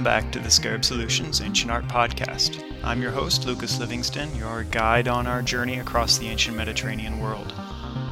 Welcome 0.00 0.22
back 0.22 0.32
to 0.32 0.38
the 0.38 0.50
Scarab 0.50 0.82
Solutions 0.82 1.42
Ancient 1.42 1.70
Art 1.70 1.86
Podcast. 1.86 2.64
I'm 2.82 3.02
your 3.02 3.10
host, 3.10 3.44
Lucas 3.44 3.78
Livingston, 3.78 4.34
your 4.34 4.64
guide 4.64 5.08
on 5.08 5.26
our 5.26 5.42
journey 5.42 5.78
across 5.78 6.16
the 6.16 6.26
ancient 6.28 6.56
Mediterranean 6.56 7.20
world. 7.20 7.52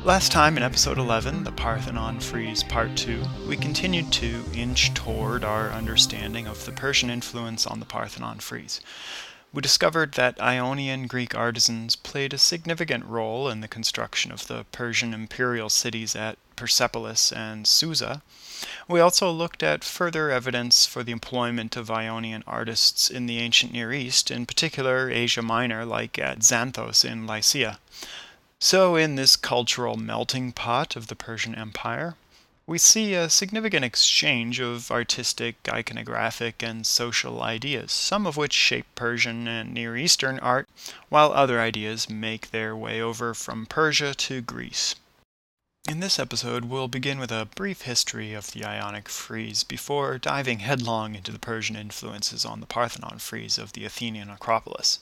Last 0.04 0.30
time 0.30 0.59
in 0.59 0.62
episode 0.62 0.98
11, 0.98 1.45
the 1.45 1.50
Parthenon 1.50 2.21
Frieze 2.21 2.62
Part 2.62 2.95
2, 2.95 3.22
we 3.48 3.57
continued 3.57 4.12
to 4.12 4.45
inch 4.53 4.93
toward 4.93 5.45
our 5.45 5.71
understanding 5.71 6.46
of 6.46 6.66
the 6.66 6.72
Persian 6.72 7.09
influence 7.09 7.66
on 7.66 7.80
the 7.80 7.86
Parthenon 7.86 8.41
frieze. 8.41 8.82
We 9.50 9.62
discovered 9.62 10.12
that 10.12 10.39
Ionian 10.43 11.07
Greek 11.07 11.34
artisans 11.34 11.96
played 11.96 12.34
a 12.34 12.39
significant 12.39 13.07
role 13.07 13.48
in 13.48 13.62
the 13.62 13.67
construction 13.67 14.31
of 14.31 14.46
the 14.46 14.67
Persian 14.73 15.14
imperial 15.14 15.70
cities 15.70 16.14
at 16.14 16.36
Persepolis 16.54 17.32
and 17.32 17.67
Susa. 17.67 18.20
We 18.90 19.00
also 19.00 19.30
looked 19.30 19.62
at 19.62 19.84
further 19.84 20.30
evidence 20.30 20.86
for 20.86 21.02
the 21.02 21.12
employment 21.12 21.76
of 21.76 21.90
Ionian 21.90 22.42
artists 22.46 23.11
in 23.11 23.26
the 23.26 23.38
ancient 23.38 23.70
Near 23.70 23.92
East, 23.92 24.30
in 24.30 24.46
particular 24.46 25.11
Asia 25.11 25.42
Minor, 25.42 25.84
like 25.84 26.18
at 26.18 26.38
Xanthos 26.38 27.04
in 27.04 27.26
Lycia. 27.26 27.80
So, 28.58 28.96
in 28.96 29.16
this 29.16 29.36
cultural 29.36 29.98
melting 29.98 30.52
pot 30.52 30.96
of 30.96 31.08
the 31.08 31.14
Persian 31.14 31.54
Empire, 31.54 32.16
we 32.66 32.78
see 32.78 33.12
a 33.12 33.28
significant 33.28 33.84
exchange 33.84 34.58
of 34.58 34.91
artistic, 34.91 35.62
iconographic, 35.64 36.66
and 36.66 36.86
social 36.86 37.42
ideas, 37.42 37.92
some 37.92 38.27
of 38.27 38.39
which 38.39 38.55
shape 38.55 38.86
Persian 38.94 39.47
and 39.47 39.75
Near 39.75 39.98
Eastern 39.98 40.39
art, 40.39 40.66
while 41.11 41.33
other 41.34 41.61
ideas 41.61 42.08
make 42.08 42.52
their 42.52 42.75
way 42.75 43.02
over 43.02 43.34
from 43.34 43.67
Persia 43.67 44.14
to 44.14 44.41
Greece. 44.41 44.95
In 45.89 46.00
this 46.00 46.19
episode, 46.19 46.67
we'll 46.67 46.86
begin 46.86 47.19
with 47.19 47.33
a 47.33 47.48
brief 47.55 47.83
history 47.83 48.34
of 48.34 48.53
the 48.53 48.62
Ionic 48.62 49.08
frieze 49.08 49.64
before 49.64 50.19
diving 50.19 50.58
headlong 50.58 51.14
into 51.14 51.33
the 51.33 51.39
Persian 51.39 51.77
influences 51.77 52.45
on 52.45 52.61
the 52.61 52.67
Parthenon 52.67 53.19
frieze 53.20 53.56
of 53.56 53.72
the 53.72 53.86
Athenian 53.86 54.28
Acropolis. 54.28 54.98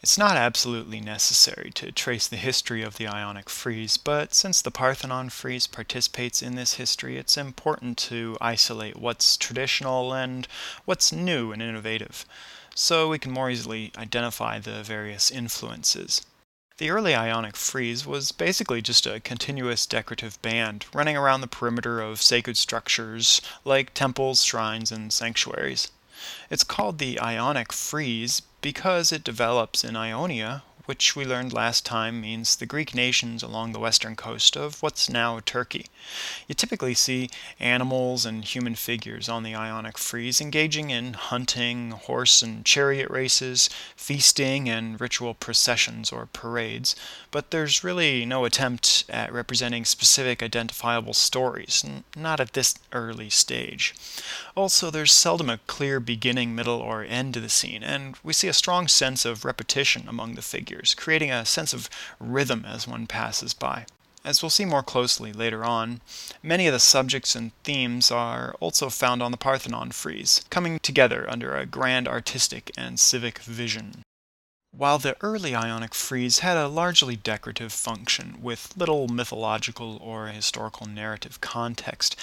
It's 0.00 0.16
not 0.16 0.38
absolutely 0.38 1.02
necessary 1.02 1.70
to 1.74 1.92
trace 1.92 2.26
the 2.26 2.38
history 2.38 2.82
of 2.82 2.96
the 2.96 3.06
Ionic 3.06 3.50
frieze, 3.50 3.98
but 3.98 4.32
since 4.32 4.62
the 4.62 4.70
Parthenon 4.70 5.28
frieze 5.28 5.66
participates 5.66 6.40
in 6.40 6.54
this 6.54 6.74
history, 6.74 7.18
it's 7.18 7.36
important 7.36 7.98
to 7.98 8.38
isolate 8.40 8.96
what's 8.96 9.36
traditional 9.36 10.14
and 10.14 10.48
what's 10.86 11.12
new 11.12 11.52
and 11.52 11.60
innovative, 11.60 12.24
so 12.74 13.10
we 13.10 13.18
can 13.18 13.32
more 13.32 13.50
easily 13.50 13.92
identify 13.98 14.58
the 14.58 14.82
various 14.82 15.30
influences. 15.30 16.22
The 16.82 16.90
early 16.90 17.14
Ionic 17.14 17.54
frieze 17.54 18.04
was 18.04 18.32
basically 18.32 18.82
just 18.82 19.06
a 19.06 19.20
continuous 19.20 19.86
decorative 19.86 20.42
band 20.42 20.84
running 20.92 21.16
around 21.16 21.40
the 21.40 21.46
perimeter 21.46 22.00
of 22.00 22.20
sacred 22.20 22.56
structures 22.56 23.40
like 23.64 23.94
temples, 23.94 24.42
shrines, 24.42 24.90
and 24.90 25.12
sanctuaries. 25.12 25.92
It's 26.50 26.64
called 26.64 26.98
the 26.98 27.20
Ionic 27.20 27.72
frieze 27.72 28.42
because 28.60 29.12
it 29.12 29.22
develops 29.22 29.84
in 29.84 29.94
Ionia, 29.94 30.64
which 30.86 31.14
we 31.14 31.24
learned 31.24 31.52
last 31.52 31.86
time 31.86 32.20
means 32.20 32.56
the 32.56 32.66
Greek 32.66 32.94
nations 32.94 33.42
along 33.42 33.72
the 33.72 33.78
western 33.78 34.16
coast 34.16 34.56
of 34.56 34.82
what's 34.82 35.08
now 35.08 35.38
Turkey. 35.44 35.86
You 36.48 36.54
typically 36.54 36.94
see 36.94 37.30
animals 37.60 38.26
and 38.26 38.44
human 38.44 38.74
figures 38.74 39.28
on 39.28 39.44
the 39.44 39.54
Ionic 39.54 39.96
frieze 39.96 40.40
engaging 40.40 40.90
in 40.90 41.12
hunting, 41.12 41.92
horse 41.92 42.42
and 42.42 42.64
chariot 42.64 43.08
races, 43.10 43.70
feasting, 43.94 44.68
and 44.68 45.00
ritual 45.00 45.34
processions 45.34 46.10
or 46.10 46.26
parades, 46.32 46.96
but 47.30 47.50
there's 47.52 47.84
really 47.84 48.24
no 48.26 48.44
attempt 48.44 49.04
at 49.08 49.32
representing 49.32 49.84
specific 49.84 50.42
identifiable 50.42 51.14
stories, 51.14 51.84
not 52.16 52.40
at 52.40 52.54
this 52.54 52.74
early 52.92 53.30
stage. 53.30 53.94
Also, 54.56 54.90
there's 54.90 55.12
seldom 55.12 55.48
a 55.48 55.58
clear 55.66 56.00
beginning, 56.00 56.54
middle, 56.54 56.80
or 56.80 57.04
end 57.04 57.34
to 57.34 57.40
the 57.40 57.48
scene, 57.48 57.82
and 57.84 58.16
we 58.24 58.32
see 58.32 58.48
a 58.48 58.52
strong 58.52 58.88
sense 58.88 59.24
of 59.24 59.44
repetition 59.44 60.08
among 60.08 60.34
the 60.34 60.42
figures 60.42 60.71
figures, 60.72 60.94
creating 60.94 61.30
a 61.30 61.44
sense 61.44 61.74
of 61.74 61.90
rhythm 62.18 62.64
as 62.66 62.88
one 62.88 63.06
passes 63.06 63.52
by. 63.52 63.84
As 64.24 64.42
we'll 64.42 64.50
see 64.50 64.64
more 64.64 64.82
closely 64.82 65.32
later 65.32 65.64
on, 65.64 66.00
many 66.42 66.66
of 66.66 66.72
the 66.72 66.78
subjects 66.78 67.34
and 67.34 67.50
themes 67.64 68.10
are 68.10 68.54
also 68.60 68.88
found 68.88 69.22
on 69.22 69.32
the 69.32 69.36
Parthenon 69.36 69.90
frieze, 69.90 70.42
coming 70.48 70.78
together 70.78 71.28
under 71.28 71.56
a 71.56 71.66
grand 71.66 72.08
artistic 72.08 72.70
and 72.76 72.98
civic 72.98 73.40
vision. 73.40 74.02
While 74.74 74.98
the 74.98 75.18
early 75.20 75.54
Ionic 75.54 75.94
frieze 75.94 76.38
had 76.38 76.56
a 76.56 76.66
largely 76.66 77.14
decorative 77.14 77.74
function, 77.74 78.38
with 78.40 78.74
little 78.74 79.06
mythological 79.06 79.98
or 79.98 80.28
historical 80.28 80.86
narrative 80.86 81.42
context, 81.42 82.16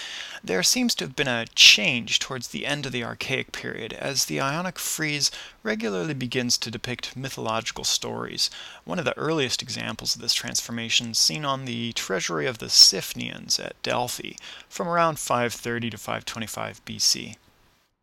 there 0.43 0.63
seems 0.63 0.95
to 0.95 1.05
have 1.05 1.15
been 1.15 1.27
a 1.27 1.45
change 1.53 2.17
towards 2.17 2.47
the 2.47 2.65
end 2.65 2.87
of 2.87 2.91
the 2.91 3.03
Archaic 3.03 3.51
period, 3.51 3.93
as 3.93 4.25
the 4.25 4.41
Ionic 4.41 4.79
frieze 4.79 5.29
regularly 5.61 6.15
begins 6.15 6.57
to 6.57 6.71
depict 6.71 7.15
mythological 7.15 7.83
stories. 7.83 8.49
One 8.83 8.97
of 8.97 9.05
the 9.05 9.16
earliest 9.16 9.61
examples 9.61 10.16
of 10.16 10.21
this 10.21 10.33
transformation 10.33 11.11
is 11.11 11.19
seen 11.19 11.45
on 11.45 11.66
the 11.66 11.93
treasury 11.93 12.47
of 12.47 12.57
the 12.57 12.69
Siphnians 12.69 13.59
at 13.59 13.79
Delphi, 13.83 14.33
from 14.67 14.87
around 14.87 15.19
530 15.19 15.91
to 15.91 15.97
525 15.99 16.83
BC. 16.83 17.35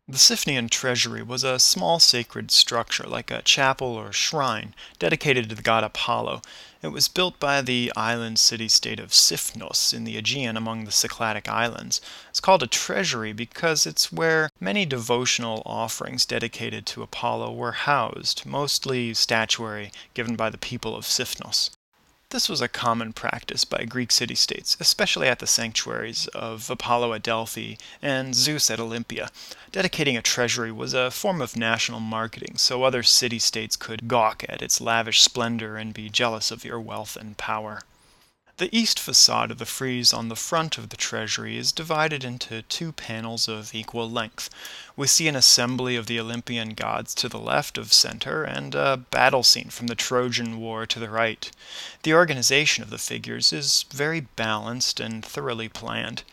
The 0.09 0.17
Siphnian 0.17 0.69
treasury 0.69 1.21
was 1.21 1.43
a 1.43 1.59
small 1.59 1.99
sacred 1.99 2.49
structure, 2.49 3.03
like 3.03 3.29
a 3.29 3.41
chapel 3.41 3.87
or 3.89 4.13
shrine, 4.13 4.73
dedicated 4.99 5.49
to 5.49 5.55
the 5.55 5.61
god 5.61 5.83
Apollo. 5.83 6.43
It 6.81 6.93
was 6.93 7.09
built 7.09 7.41
by 7.41 7.61
the 7.61 7.91
island 7.93 8.39
city 8.39 8.69
state 8.69 9.01
of 9.01 9.11
Sifnos 9.11 9.93
in 9.93 10.05
the 10.05 10.15
Aegean 10.15 10.55
among 10.55 10.85
the 10.85 10.91
Cycladic 10.91 11.49
islands. 11.49 11.99
It's 12.29 12.39
called 12.39 12.63
a 12.63 12.67
treasury 12.67 13.33
because 13.33 13.85
it's 13.85 14.09
where 14.09 14.49
many 14.61 14.85
devotional 14.85 15.61
offerings 15.65 16.25
dedicated 16.25 16.85
to 16.85 17.03
Apollo 17.03 17.51
were 17.51 17.73
housed, 17.73 18.45
mostly 18.45 19.13
statuary 19.13 19.91
given 20.13 20.37
by 20.37 20.49
the 20.49 20.57
people 20.57 20.95
of 20.95 21.03
Sifnos. 21.03 21.71
This 22.29 22.49
was 22.49 22.59
a 22.59 22.67
common 22.67 23.13
practice 23.13 23.63
by 23.63 23.85
Greek 23.85 24.11
city 24.11 24.35
states, 24.35 24.75
especially 24.81 25.29
at 25.29 25.39
the 25.39 25.47
sanctuaries 25.47 26.27
of 26.35 26.69
Apollo 26.69 27.13
at 27.13 27.23
Delphi 27.23 27.75
and 28.01 28.35
Zeus 28.35 28.69
at 28.69 28.81
Olympia. 28.81 29.31
Dedicating 29.71 30.17
a 30.17 30.21
treasury 30.21 30.69
was 30.69 30.93
a 30.93 31.09
form 31.09 31.41
of 31.41 31.55
national 31.55 32.01
marketing, 32.01 32.57
so 32.57 32.83
other 32.83 33.01
city 33.01 33.39
states 33.39 33.77
could 33.77 34.09
gawk 34.09 34.43
at 34.49 34.61
its 34.61 34.81
lavish 34.81 35.21
splendor 35.21 35.77
and 35.77 35.93
be 35.93 36.09
jealous 36.09 36.51
of 36.51 36.65
your 36.65 36.81
wealth 36.81 37.15
and 37.15 37.37
power. 37.37 37.83
The 38.57 38.75
east 38.75 38.99
facade 38.99 39.51
of 39.51 39.59
the 39.59 39.67
frieze 39.67 40.11
on 40.11 40.29
the 40.29 40.35
front 40.35 40.79
of 40.79 40.89
the 40.89 40.97
treasury 40.97 41.59
is 41.59 41.71
divided 41.71 42.23
into 42.23 42.63
two 42.63 42.91
panels 42.91 43.47
of 43.47 43.75
equal 43.75 44.09
length. 44.09 44.49
We 44.95 45.05
see 45.05 45.27
an 45.27 45.35
assembly 45.35 45.95
of 45.95 46.07
the 46.07 46.19
Olympian 46.19 46.73
gods 46.73 47.13
to 47.15 47.29
the 47.29 47.37
left 47.37 47.77
of 47.77 47.93
center 47.93 48.43
and 48.43 48.73
a 48.73 48.97
battle 48.97 49.43
scene 49.43 49.69
from 49.69 49.85
the 49.85 49.93
Trojan 49.93 50.57
War 50.59 50.87
to 50.87 50.97
the 50.97 51.11
right. 51.11 51.51
The 52.01 52.15
organization 52.15 52.81
of 52.81 52.89
the 52.89 52.97
figures 52.97 53.53
is 53.53 53.85
very 53.91 54.21
balanced 54.21 54.99
and 54.99 55.23
thoroughly 55.23 55.69
planned. 55.69 56.23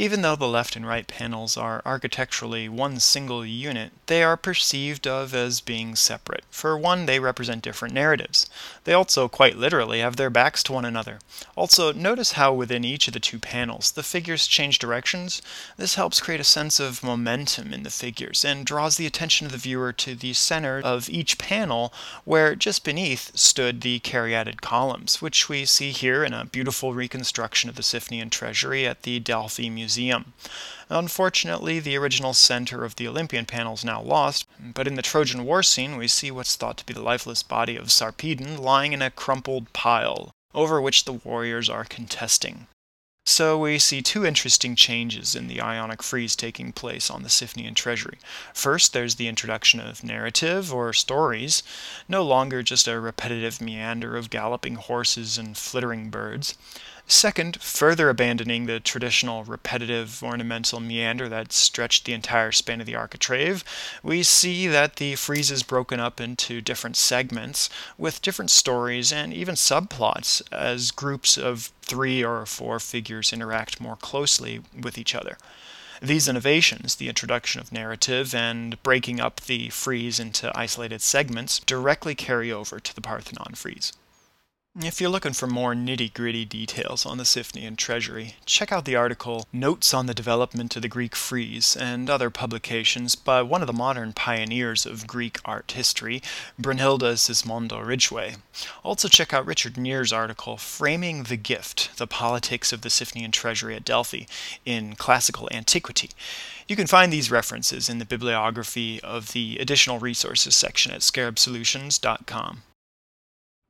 Even 0.00 0.22
though 0.22 0.36
the 0.36 0.46
left 0.46 0.76
and 0.76 0.86
right 0.86 1.08
panels 1.08 1.56
are 1.56 1.82
architecturally 1.84 2.68
one 2.68 3.00
single 3.00 3.44
unit, 3.44 3.90
they 4.06 4.22
are 4.22 4.36
perceived 4.36 5.08
of 5.08 5.34
as 5.34 5.60
being 5.60 5.96
separate. 5.96 6.44
For 6.52 6.78
one, 6.78 7.06
they 7.06 7.18
represent 7.18 7.64
different 7.64 7.94
narratives. 7.94 8.48
They 8.84 8.92
also, 8.92 9.26
quite 9.26 9.58
literally, 9.58 9.98
have 9.98 10.14
their 10.14 10.30
backs 10.30 10.62
to 10.62 10.72
one 10.72 10.84
another. 10.84 11.18
Also, 11.56 11.92
notice 11.92 12.34
how 12.34 12.52
within 12.52 12.84
each 12.84 13.08
of 13.08 13.12
the 13.12 13.18
two 13.18 13.40
panels, 13.40 13.90
the 13.90 14.04
figures 14.04 14.46
change 14.46 14.78
directions. 14.78 15.42
This 15.76 15.96
helps 15.96 16.20
create 16.20 16.40
a 16.40 16.44
sense 16.44 16.78
of 16.78 17.02
momentum 17.02 17.74
in 17.74 17.82
the 17.82 17.90
figures 17.90 18.44
and 18.44 18.64
draws 18.64 18.98
the 18.98 19.06
attention 19.06 19.46
of 19.46 19.52
the 19.52 19.58
viewer 19.58 19.92
to 19.94 20.14
the 20.14 20.32
center 20.32 20.80
of 20.80 21.10
each 21.10 21.38
panel, 21.38 21.92
where 22.24 22.54
just 22.54 22.84
beneath 22.84 23.36
stood 23.36 23.80
the 23.80 23.98
caryatid 23.98 24.60
columns, 24.60 25.20
which 25.20 25.48
we 25.48 25.64
see 25.64 25.90
here 25.90 26.22
in 26.22 26.32
a 26.32 26.44
beautiful 26.44 26.94
reconstruction 26.94 27.68
of 27.68 27.74
the 27.74 27.82
Siphnian 27.82 28.30
treasury 28.30 28.86
at 28.86 29.02
the 29.02 29.18
Delphi 29.18 29.68
Museum 29.68 29.87
museum. 29.88 30.34
Unfortunately, 30.90 31.80
the 31.80 31.96
original 31.96 32.34
center 32.34 32.84
of 32.84 32.96
the 32.96 33.08
Olympian 33.08 33.46
panel 33.46 33.72
is 33.72 33.86
now 33.86 34.02
lost, 34.02 34.46
but 34.60 34.86
in 34.86 34.96
the 34.96 35.02
Trojan 35.02 35.46
War 35.46 35.62
scene 35.62 35.96
we 35.96 36.06
see 36.08 36.30
what's 36.30 36.56
thought 36.56 36.76
to 36.76 36.84
be 36.84 36.92
the 36.92 37.00
lifeless 37.00 37.42
body 37.42 37.74
of 37.74 37.86
Sarpedon 37.90 38.58
lying 38.58 38.92
in 38.92 39.00
a 39.00 39.10
crumpled 39.10 39.72
pile, 39.72 40.30
over 40.54 40.78
which 40.78 41.06
the 41.06 41.14
warriors 41.14 41.70
are 41.70 41.84
contesting. 41.84 42.66
So 43.24 43.58
we 43.58 43.78
see 43.78 44.02
two 44.02 44.26
interesting 44.26 44.76
changes 44.76 45.34
in 45.34 45.48
the 45.48 45.62
Ionic 45.62 46.02
frieze 46.02 46.36
taking 46.36 46.72
place 46.72 47.08
on 47.08 47.22
the 47.22 47.30
Siphnian 47.30 47.74
treasury. 47.74 48.18
First, 48.52 48.92
there's 48.92 49.14
the 49.14 49.28
introduction 49.28 49.80
of 49.80 50.04
narrative 50.04 50.72
or 50.72 50.92
stories, 50.92 51.62
no 52.08 52.22
longer 52.22 52.62
just 52.62 52.86
a 52.86 53.00
repetitive 53.00 53.58
meander 53.60 54.16
of 54.16 54.28
galloping 54.28 54.74
horses 54.74 55.38
and 55.38 55.56
flittering 55.56 56.10
birds. 56.10 56.56
Second, 57.10 57.62
further 57.62 58.10
abandoning 58.10 58.66
the 58.66 58.80
traditional 58.80 59.42
repetitive 59.42 60.22
ornamental 60.22 60.78
meander 60.78 61.26
that 61.26 61.54
stretched 61.54 62.04
the 62.04 62.12
entire 62.12 62.52
span 62.52 62.80
of 62.80 62.86
the 62.86 62.96
architrave, 62.96 63.64
we 64.02 64.22
see 64.22 64.66
that 64.68 64.96
the 64.96 65.14
frieze 65.14 65.50
is 65.50 65.62
broken 65.62 66.00
up 66.00 66.20
into 66.20 66.60
different 66.60 66.96
segments 66.96 67.70
with 67.96 68.20
different 68.20 68.50
stories 68.50 69.10
and 69.10 69.32
even 69.32 69.54
subplots 69.54 70.42
as 70.52 70.90
groups 70.90 71.38
of 71.38 71.72
three 71.80 72.22
or 72.22 72.44
four 72.44 72.78
figures 72.78 73.32
interact 73.32 73.80
more 73.80 73.96
closely 73.96 74.60
with 74.78 74.98
each 74.98 75.14
other. 75.14 75.38
These 76.02 76.28
innovations, 76.28 76.96
the 76.96 77.08
introduction 77.08 77.58
of 77.58 77.72
narrative 77.72 78.34
and 78.34 78.80
breaking 78.82 79.18
up 79.18 79.40
the 79.40 79.70
frieze 79.70 80.20
into 80.20 80.52
isolated 80.54 81.00
segments, 81.00 81.58
directly 81.58 82.14
carry 82.14 82.52
over 82.52 82.78
to 82.78 82.94
the 82.94 83.00
Parthenon 83.00 83.54
frieze. 83.54 83.94
If 84.80 85.00
you're 85.00 85.10
looking 85.10 85.32
for 85.32 85.48
more 85.48 85.74
nitty 85.74 86.14
gritty 86.14 86.44
details 86.44 87.04
on 87.04 87.18
the 87.18 87.24
Siphnian 87.24 87.76
treasury, 87.76 88.36
check 88.46 88.70
out 88.70 88.84
the 88.84 88.94
article 88.94 89.44
Notes 89.52 89.92
on 89.92 90.06
the 90.06 90.14
Development 90.14 90.76
of 90.76 90.82
the 90.82 90.88
Greek 90.88 91.16
Frieze 91.16 91.74
and 91.74 92.08
other 92.08 92.30
publications 92.30 93.16
by 93.16 93.42
one 93.42 93.60
of 93.60 93.66
the 93.66 93.72
modern 93.72 94.12
pioneers 94.12 94.86
of 94.86 95.08
Greek 95.08 95.40
art 95.44 95.72
history, 95.72 96.22
Brunilde 96.60 97.16
Sismondo 97.18 97.84
Ridgway. 97.84 98.36
Also, 98.84 99.08
check 99.08 99.34
out 99.34 99.46
Richard 99.46 99.76
Neer's 99.76 100.12
article 100.12 100.56
Framing 100.56 101.24
the 101.24 101.36
Gift 101.36 101.96
The 101.96 102.06
Politics 102.06 102.72
of 102.72 102.82
the 102.82 102.88
Siphnian 102.88 103.32
Treasury 103.32 103.74
at 103.74 103.84
Delphi 103.84 104.26
in 104.64 104.94
Classical 104.94 105.48
Antiquity. 105.50 106.10
You 106.68 106.76
can 106.76 106.86
find 106.86 107.12
these 107.12 107.32
references 107.32 107.88
in 107.88 107.98
the 107.98 108.04
bibliography 108.04 109.00
of 109.02 109.32
the 109.32 109.58
Additional 109.58 109.98
Resources 109.98 110.54
section 110.54 110.92
at 110.92 111.00
scarabsolutions.com. 111.00 112.62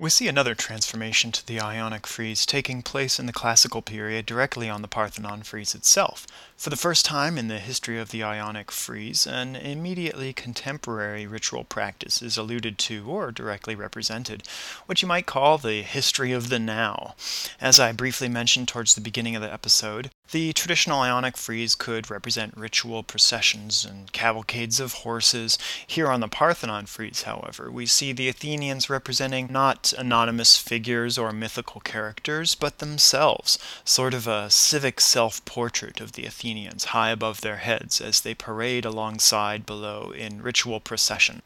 We 0.00 0.10
see 0.10 0.28
another 0.28 0.54
transformation 0.54 1.32
to 1.32 1.44
the 1.44 1.60
Ionic 1.60 2.06
frieze 2.06 2.46
taking 2.46 2.82
place 2.82 3.18
in 3.18 3.26
the 3.26 3.32
classical 3.32 3.82
period 3.82 4.26
directly 4.26 4.68
on 4.68 4.80
the 4.80 4.86
Parthenon 4.86 5.42
frieze 5.42 5.74
itself. 5.74 6.24
For 6.56 6.70
the 6.70 6.76
first 6.76 7.04
time 7.04 7.36
in 7.36 7.48
the 7.48 7.58
history 7.58 7.98
of 7.98 8.12
the 8.12 8.22
Ionic 8.22 8.70
frieze, 8.70 9.26
an 9.26 9.56
immediately 9.56 10.32
contemporary 10.32 11.26
ritual 11.26 11.64
practice 11.64 12.22
is 12.22 12.36
alluded 12.36 12.78
to 12.78 13.10
or 13.10 13.32
directly 13.32 13.74
represented, 13.74 14.44
what 14.86 15.02
you 15.02 15.08
might 15.08 15.26
call 15.26 15.58
the 15.58 15.82
history 15.82 16.30
of 16.30 16.48
the 16.48 16.60
now. 16.60 17.16
As 17.60 17.80
I 17.80 17.90
briefly 17.90 18.28
mentioned 18.28 18.68
towards 18.68 18.94
the 18.94 19.00
beginning 19.00 19.34
of 19.34 19.42
the 19.42 19.52
episode, 19.52 20.10
the 20.30 20.52
traditional 20.52 21.00
Ionic 21.00 21.38
frieze 21.38 21.74
could 21.74 22.10
represent 22.10 22.56
ritual 22.56 23.02
processions 23.02 23.84
and 23.84 24.12
cavalcades 24.12 24.78
of 24.78 24.92
horses. 24.92 25.56
Here 25.86 26.08
on 26.08 26.20
the 26.20 26.28
Parthenon 26.28 26.84
frieze, 26.86 27.22
however, 27.22 27.70
we 27.70 27.86
see 27.86 28.12
the 28.12 28.28
Athenians 28.28 28.90
representing 28.90 29.48
not 29.50 29.94
anonymous 29.96 30.58
figures 30.58 31.16
or 31.16 31.32
mythical 31.32 31.80
characters, 31.80 32.54
but 32.54 32.78
themselves, 32.78 33.58
sort 33.84 34.12
of 34.12 34.26
a 34.26 34.50
civic 34.50 35.00
self 35.00 35.42
portrait 35.46 36.00
of 36.00 36.12
the 36.12 36.26
Athenians 36.26 36.84
high 36.86 37.10
above 37.10 37.40
their 37.40 37.56
heads 37.56 38.00
as 38.00 38.20
they 38.20 38.34
parade 38.34 38.84
alongside 38.84 39.64
below 39.64 40.10
in 40.10 40.42
ritual 40.42 40.80
procession. 40.80 41.40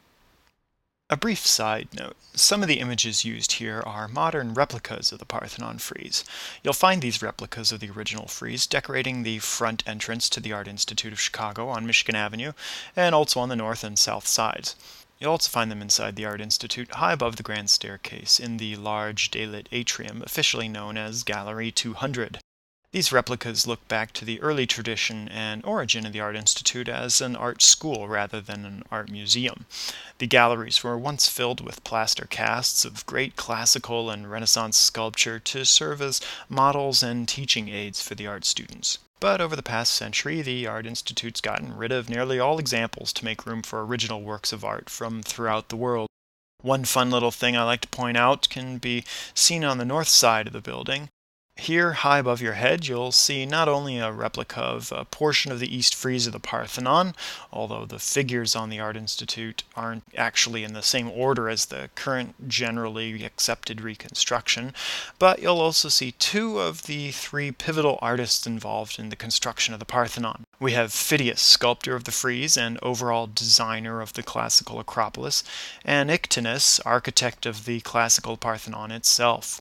A 1.12 1.16
brief 1.18 1.46
side 1.46 1.88
note 1.92 2.16
some 2.32 2.62
of 2.62 2.68
the 2.68 2.80
images 2.80 3.22
used 3.22 3.52
here 3.60 3.82
are 3.84 4.08
modern 4.08 4.54
replicas 4.54 5.12
of 5.12 5.18
the 5.18 5.26
Parthenon 5.26 5.76
frieze. 5.76 6.24
You'll 6.64 6.72
find 6.72 7.02
these 7.02 7.20
replicas 7.20 7.70
of 7.70 7.80
the 7.80 7.90
original 7.90 8.28
frieze 8.28 8.66
decorating 8.66 9.22
the 9.22 9.38
front 9.40 9.82
entrance 9.86 10.30
to 10.30 10.40
the 10.40 10.54
Art 10.54 10.66
Institute 10.66 11.12
of 11.12 11.20
Chicago 11.20 11.68
on 11.68 11.84
Michigan 11.84 12.16
Avenue 12.16 12.52
and 12.96 13.14
also 13.14 13.40
on 13.40 13.50
the 13.50 13.56
north 13.56 13.84
and 13.84 13.98
south 13.98 14.26
sides. 14.26 14.74
You'll 15.20 15.32
also 15.32 15.50
find 15.50 15.70
them 15.70 15.82
inside 15.82 16.16
the 16.16 16.24
Art 16.24 16.40
Institute, 16.40 16.94
high 16.94 17.12
above 17.12 17.36
the 17.36 17.42
grand 17.42 17.68
staircase, 17.68 18.40
in 18.40 18.56
the 18.56 18.76
large 18.76 19.30
daylit 19.30 19.66
atrium, 19.70 20.22
officially 20.22 20.66
known 20.66 20.96
as 20.96 21.24
Gallery 21.24 21.70
200. 21.70 22.38
These 22.92 23.10
replicas 23.10 23.66
look 23.66 23.88
back 23.88 24.12
to 24.12 24.26
the 24.26 24.38
early 24.42 24.66
tradition 24.66 25.26
and 25.30 25.64
origin 25.64 26.04
of 26.04 26.12
the 26.12 26.20
Art 26.20 26.36
Institute 26.36 26.90
as 26.90 27.22
an 27.22 27.34
art 27.34 27.62
school 27.62 28.06
rather 28.06 28.42
than 28.42 28.66
an 28.66 28.84
art 28.90 29.08
museum. 29.08 29.64
The 30.18 30.26
galleries 30.26 30.84
were 30.84 30.98
once 30.98 31.26
filled 31.26 31.62
with 31.62 31.84
plaster 31.84 32.26
casts 32.26 32.84
of 32.84 33.06
great 33.06 33.34
classical 33.34 34.10
and 34.10 34.30
Renaissance 34.30 34.76
sculpture 34.76 35.38
to 35.38 35.64
serve 35.64 36.02
as 36.02 36.20
models 36.50 37.02
and 37.02 37.26
teaching 37.26 37.70
aids 37.70 38.02
for 38.02 38.14
the 38.14 38.26
art 38.26 38.44
students. 38.44 38.98
But 39.20 39.40
over 39.40 39.56
the 39.56 39.62
past 39.62 39.92
century, 39.92 40.42
the 40.42 40.66
Art 40.66 40.84
Institute's 40.84 41.40
gotten 41.40 41.74
rid 41.74 41.92
of 41.92 42.10
nearly 42.10 42.38
all 42.38 42.58
examples 42.58 43.14
to 43.14 43.24
make 43.24 43.46
room 43.46 43.62
for 43.62 43.82
original 43.82 44.20
works 44.20 44.52
of 44.52 44.66
art 44.66 44.90
from 44.90 45.22
throughout 45.22 45.70
the 45.70 45.76
world. 45.76 46.10
One 46.60 46.84
fun 46.84 47.10
little 47.10 47.30
thing 47.30 47.56
I 47.56 47.62
like 47.62 47.80
to 47.80 47.88
point 47.88 48.18
out 48.18 48.50
can 48.50 48.76
be 48.76 49.06
seen 49.32 49.64
on 49.64 49.78
the 49.78 49.86
north 49.86 50.08
side 50.08 50.46
of 50.46 50.52
the 50.52 50.60
building. 50.60 51.08
Here, 51.58 51.92
high 51.92 52.18
above 52.18 52.40
your 52.42 52.54
head, 52.54 52.88
you'll 52.88 53.12
see 53.12 53.46
not 53.46 53.68
only 53.68 53.98
a 53.98 54.10
replica 54.10 54.60
of 54.60 54.90
a 54.90 55.04
portion 55.04 55.52
of 55.52 55.60
the 55.60 55.72
east 55.72 55.94
frieze 55.94 56.26
of 56.26 56.32
the 56.32 56.40
Parthenon, 56.40 57.14
although 57.52 57.84
the 57.84 58.00
figures 58.00 58.56
on 58.56 58.68
the 58.68 58.80
Art 58.80 58.96
Institute 58.96 59.62
aren't 59.76 60.02
actually 60.16 60.64
in 60.64 60.72
the 60.72 60.82
same 60.82 61.08
order 61.08 61.48
as 61.48 61.66
the 61.66 61.90
current 61.94 62.48
generally 62.48 63.22
accepted 63.22 63.80
reconstruction, 63.80 64.74
but 65.20 65.40
you'll 65.40 65.60
also 65.60 65.88
see 65.88 66.12
two 66.12 66.58
of 66.58 66.82
the 66.84 67.12
three 67.12 67.52
pivotal 67.52 67.98
artists 68.02 68.46
involved 68.46 68.98
in 68.98 69.10
the 69.10 69.14
construction 69.14 69.72
of 69.72 69.78
the 69.78 69.86
Parthenon. 69.86 70.44
We 70.58 70.72
have 70.72 70.90
Phidias, 70.90 71.40
sculptor 71.40 71.94
of 71.94 72.04
the 72.04 72.12
frieze 72.12 72.56
and 72.56 72.78
overall 72.82 73.28
designer 73.32 74.00
of 74.00 74.14
the 74.14 74.24
classical 74.24 74.80
Acropolis, 74.80 75.44
and 75.84 76.10
Ictinus, 76.10 76.80
architect 76.80 77.46
of 77.46 77.66
the 77.66 77.80
classical 77.82 78.36
Parthenon 78.36 78.90
itself. 78.90 79.60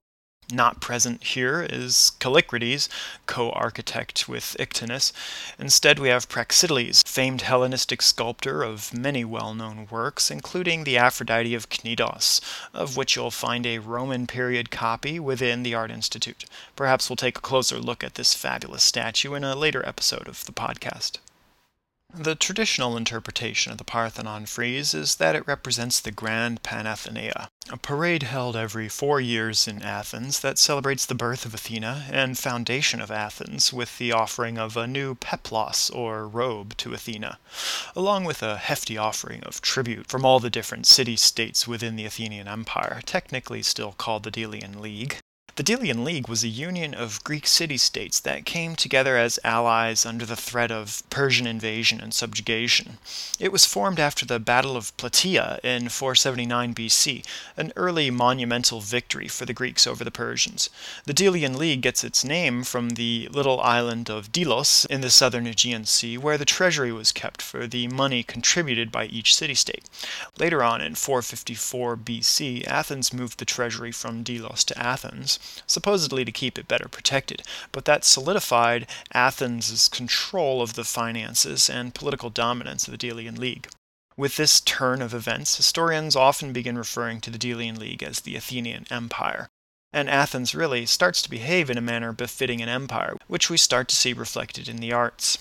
Not 0.52 0.82
present 0.82 1.24
here 1.24 1.66
is 1.70 2.12
Callicrates, 2.20 2.90
co-architect 3.26 4.28
with 4.28 4.58
Ictinus. 4.60 5.14
Instead, 5.58 5.98
we 5.98 6.10
have 6.10 6.28
Praxiteles, 6.28 7.08
famed 7.08 7.44
Hellenistic 7.44 8.02
sculptor 8.02 8.62
of 8.62 8.94
many 8.94 9.24
well-known 9.24 9.88
works, 9.90 10.30
including 10.30 10.84
the 10.84 10.98
Aphrodite 10.98 11.56
of 11.56 11.70
Cnidos, 11.70 12.42
of 12.74 12.98
which 12.98 13.16
you'll 13.16 13.32
find 13.32 13.66
a 13.66 13.80
Roman 13.80 14.28
period 14.28 14.72
copy 14.72 15.20
within 15.20 15.64
the 15.64 15.74
Art 15.74 15.90
Institute. 15.90 16.46
Perhaps 16.76 17.10
we'll 17.10 17.16
take 17.16 17.38
a 17.38 17.42
closer 17.42 17.80
look 17.80 18.04
at 18.04 18.16
this 18.16 18.34
fabulous 18.34 18.84
statue 18.84 19.34
in 19.34 19.44
a 19.44 19.56
later 19.56 19.86
episode 19.88 20.28
of 20.28 20.46
the 20.46 20.52
podcast. 20.52 21.20
The 22.14 22.36
traditional 22.36 22.98
interpretation 22.98 23.72
of 23.72 23.78
the 23.78 23.86
Parthenon 23.86 24.46
frieze 24.46 24.94
is 24.94 25.16
that 25.16 25.34
it 25.34 25.48
represents 25.48 26.00
the 26.02 26.12
Grand 26.12 26.62
Panathenaea, 26.62 27.48
a 27.70 27.78
parade 27.78 28.24
held 28.24 28.58
every 28.58 28.90
four 28.90 29.22
years 29.22 29.66
in 29.66 29.82
Athens 29.82 30.42
that 30.42 30.60
celebrates 30.60 31.06
the 31.06 31.16
birth 31.16 31.46
of 31.46 31.54
Athena 31.54 32.08
and 32.12 32.38
foundation 32.38 33.00
of 33.02 33.12
Athens 33.12 33.72
with 33.72 33.98
the 33.98 34.12
offering 34.12 34.58
of 34.58 34.76
a 34.76 34.88
new 34.88 35.16
peplos 35.16 35.90
or 35.96 36.28
robe 36.28 36.76
to 36.78 36.94
Athena, 36.94 37.40
along 37.96 38.26
with 38.26 38.44
a 38.44 38.58
hefty 38.58 38.98
offering 38.98 39.42
of 39.44 39.62
tribute 39.62 40.08
from 40.08 40.26
all 40.26 40.42
the 40.42 40.50
different 40.50 40.88
city-states 40.88 41.66
within 41.66 41.96
the 41.96 42.06
Athenian 42.06 42.50
Empire, 42.50 43.00
technically 43.06 43.64
still 43.64 43.94
called 43.94 44.24
the 44.24 44.32
Delian 44.32 44.82
League. 44.82 45.21
The 45.62 45.76
Delian 45.76 46.04
League 46.04 46.28
was 46.28 46.44
a 46.44 46.48
union 46.48 46.96
of 46.96 47.24
Greek 47.24 47.46
city-states 47.46 48.20
that 48.22 48.46
came 48.46 48.76
together 48.76 49.16
as 49.16 49.38
allies 49.44 50.08
under 50.08 50.26
the 50.26 50.36
threat 50.36 50.72
of 50.72 51.04
Persian 51.12 51.46
invasion 51.46 52.02
and 52.02 52.16
subjugation. 52.16 52.98
It 53.40 53.52
was 53.52 53.64
formed 53.64 54.00
after 54.00 54.26
the 54.26 54.40
Battle 54.40 54.76
of 54.76 54.98
Plataea 54.98 55.60
in 55.64 55.90
479 55.90 56.74
BC, 56.74 57.24
an 57.58 57.74
early 57.76 58.10
monumental 58.10 58.80
victory 58.80 59.28
for 59.28 59.46
the 59.46 59.54
Greeks 59.54 59.86
over 59.86 60.04
the 60.04 60.10
Persians. 60.10 60.72
The 61.06 61.14
Delian 61.14 61.56
League 61.56 61.82
gets 61.82 62.04
its 62.04 62.24
name 62.24 62.64
from 62.64 62.92
the 62.92 63.30
little 63.32 63.62
island 63.62 64.10
of 64.10 64.32
Delos 64.32 64.86
in 64.86 65.02
the 65.02 65.12
southern 65.12 65.46
Aegean 65.46 65.86
Sea, 65.86 66.18
where 66.18 66.40
the 66.40 66.44
treasury 66.44 66.92
was 66.92 67.12
kept 67.12 67.40
for 67.40 67.68
the 67.68 67.88
money 67.88 68.24
contributed 68.24 68.92
by 68.92 69.06
each 69.06 69.36
city-state. 69.36 69.88
Later 70.40 70.64
on 70.64 70.82
in 70.82 70.96
454 70.96 71.98
BC, 71.98 72.66
Athens 72.66 73.14
moved 73.14 73.38
the 73.38 73.46
treasury 73.46 73.92
from 73.92 74.24
Delos 74.24 74.64
to 74.64 74.76
Athens, 74.80 75.38
supposedly 75.68 76.26
to 76.26 76.32
keep 76.32 76.58
it 76.58 76.68
better 76.68 76.88
protected, 76.88 77.44
but 77.72 77.86
that 77.86 78.06
solidified 78.06 78.88
Athens' 79.14 79.88
control 79.88 80.62
of 80.62 80.74
the 80.74 80.84
finances 80.84 81.70
and 81.70 81.96
political 81.96 82.30
dominance 82.30 82.88
of 82.88 82.92
the 82.92 82.98
Delian 82.98 83.40
League. 83.40 83.68
With 84.18 84.36
this 84.36 84.60
turn 84.60 85.02
of 85.02 85.14
events, 85.14 85.56
historians 85.56 86.16
often 86.16 86.54
begin 86.54 86.78
referring 86.78 87.22
to 87.22 87.30
the 87.30 87.40
Delian 87.40 87.80
League 87.80 88.04
as 88.04 88.22
the 88.22 88.36
Athenian 88.36 88.86
Empire, 88.92 89.48
and 89.94 90.10
Athens 90.10 90.54
really 90.54 90.86
starts 90.86 91.22
to 91.22 91.30
behave 91.30 91.70
in 91.70 91.78
a 91.78 91.82
manner 91.82 92.14
befitting 92.14 92.62
an 92.62 92.70
empire, 92.70 93.18
which 93.28 93.50
we 93.50 93.58
start 93.58 93.88
to 93.90 93.96
see 93.96 94.14
reflected 94.14 94.68
in 94.68 94.78
the 94.78 94.94
arts. 94.94 95.38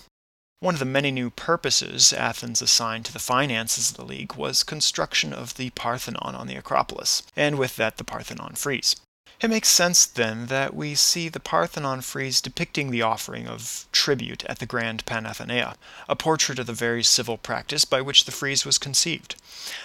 One 0.60 0.74
of 0.74 0.78
the 0.80 0.84
many 0.84 1.10
new 1.10 1.30
purposes 1.30 2.12
Athens 2.12 2.60
assigned 2.60 3.06
to 3.06 3.12
the 3.12 3.18
finances 3.18 3.90
of 3.90 3.96
the 3.96 4.04
League 4.04 4.34
was 4.34 4.62
construction 4.62 5.32
of 5.32 5.54
the 5.54 5.70
Parthenon 5.70 6.34
on 6.34 6.46
the 6.46 6.56
Acropolis, 6.56 7.22
and 7.34 7.58
with 7.58 7.76
that 7.76 7.96
the 7.96 8.04
Parthenon 8.04 8.56
frieze. 8.56 8.96
It 9.42 9.48
makes 9.48 9.70
sense, 9.70 10.04
then, 10.04 10.48
that 10.48 10.74
we 10.74 10.94
see 10.94 11.30
the 11.30 11.40
Parthenon 11.40 12.02
frieze 12.02 12.42
depicting 12.42 12.90
the 12.90 13.00
offering 13.00 13.48
of 13.48 13.86
tribute 13.90 14.44
at 14.44 14.58
the 14.58 14.66
Grand 14.66 15.06
Panathenaea, 15.06 15.76
a 16.10 16.14
portrait 16.14 16.58
of 16.58 16.66
the 16.66 16.74
very 16.74 17.02
civil 17.02 17.38
practice 17.38 17.86
by 17.86 18.02
which 18.02 18.26
the 18.26 18.32
frieze 18.32 18.66
was 18.66 18.76
conceived. 18.76 19.36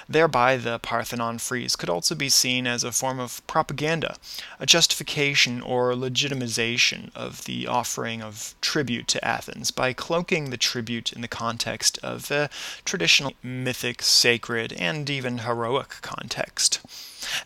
Thereby, 0.10 0.58
the 0.58 0.78
Parthenon 0.80 1.38
frieze 1.38 1.78
could 1.78 1.90
also 1.90 2.16
be 2.16 2.28
seen 2.28 2.68
as 2.68 2.84
a 2.84 2.92
form 2.92 3.18
of 3.18 3.48
propaganda, 3.48 4.18
a 4.60 4.66
justification 4.66 5.62
or 5.62 5.94
legitimization 5.94 7.16
of 7.16 7.46
the 7.46 7.66
offering 7.66 8.22
of 8.22 8.56
tribute 8.60 9.08
to 9.08 9.26
Athens 9.26 9.72
by 9.72 9.94
cloaking 9.94 10.50
the 10.50 10.58
tribute 10.58 11.14
in 11.14 11.22
the 11.22 11.30
context 11.30 11.98
of 12.04 12.30
a 12.30 12.50
traditional 12.84 13.32
mythic, 13.42 14.02
sacred, 14.02 14.74
and 14.74 15.10
even 15.10 15.38
heroic 15.38 16.02
context. 16.02 16.82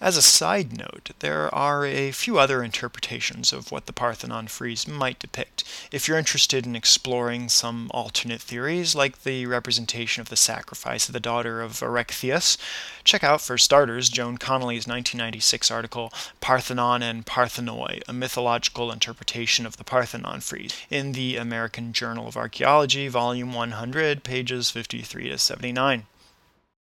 As 0.02 0.18
a 0.18 0.22
side 0.22 0.78
note, 0.78 1.12
there 1.20 1.54
are 1.54 1.86
a 1.86 2.12
few 2.12 2.38
other 2.38 2.64
interpretations 2.64 3.54
of 3.54 3.72
what 3.72 3.86
the 3.86 3.94
Parthenon 3.94 4.48
frieze 4.48 4.88
might 4.88 5.20
depict. 5.20 5.64
If 5.92 6.08
you're 6.08 6.18
interested 6.18 6.66
in 6.66 6.76
exploring 6.76 7.50
some 7.50 7.90
alternate 7.94 8.42
theories, 8.42 8.96
like 8.96 9.24
the 9.24 9.46
representation 9.46 10.22
of 10.22 10.30
the 10.30 10.36
sacrifice 10.36 11.08
of 11.08 11.14
the 11.14 11.20
daughter 11.20 11.62
of 11.62 11.82
Erechtheus, 11.82 12.58
check 13.04 13.24
out, 13.24 13.42
for 13.42 13.58
starters, 13.58 14.10
Joan 14.10 14.38
Connelly's 14.38 14.88
1996 14.88 15.72
article, 15.72 16.14
Parthenon 16.42 17.02
and 17.02 17.26
Parthenoi, 17.26 18.02
a 18.08 18.14
mythological 18.14 18.92
interpretation 18.92 19.66
of 19.66 19.78
the 19.78 19.84
Parthenon 19.84 20.42
frieze, 20.42 20.74
in 20.90 21.14
the 21.14 21.38
American 21.38 21.94
Journal 21.94 22.28
of 22.28 22.38
Archaeology, 22.38 23.08
volume 23.08 23.54
100, 23.54 24.24
pages 24.24 24.70
53 24.70 25.30
to 25.30 25.38
79. 25.38 26.06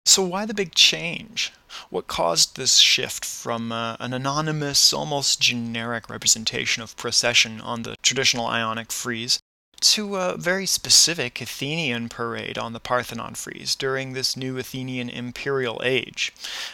So, 0.04 0.22
why 0.22 0.46
the 0.46 0.54
big 0.54 0.74
change? 0.74 1.52
What 1.90 2.06
caused 2.06 2.56
this 2.56 2.78
shift 2.78 3.24
from 3.24 3.70
uh, 3.70 3.96
an 4.00 4.14
anonymous, 4.14 4.92
almost 4.92 5.40
generic 5.40 6.08
representation 6.08 6.82
of 6.82 6.96
procession 6.96 7.60
on 7.60 7.82
the 7.82 7.96
traditional 8.02 8.46
Ionic 8.46 8.90
frieze 8.90 9.38
to 9.80 10.16
a 10.16 10.36
very 10.36 10.66
specific 10.66 11.40
Athenian 11.40 12.08
parade 12.08 12.58
on 12.58 12.72
the 12.72 12.80
Parthenon 12.80 13.34
frieze 13.34 13.74
during 13.74 14.12
this 14.12 14.36
new 14.36 14.58
Athenian 14.58 15.08
imperial 15.08 15.80
age? 15.84 16.32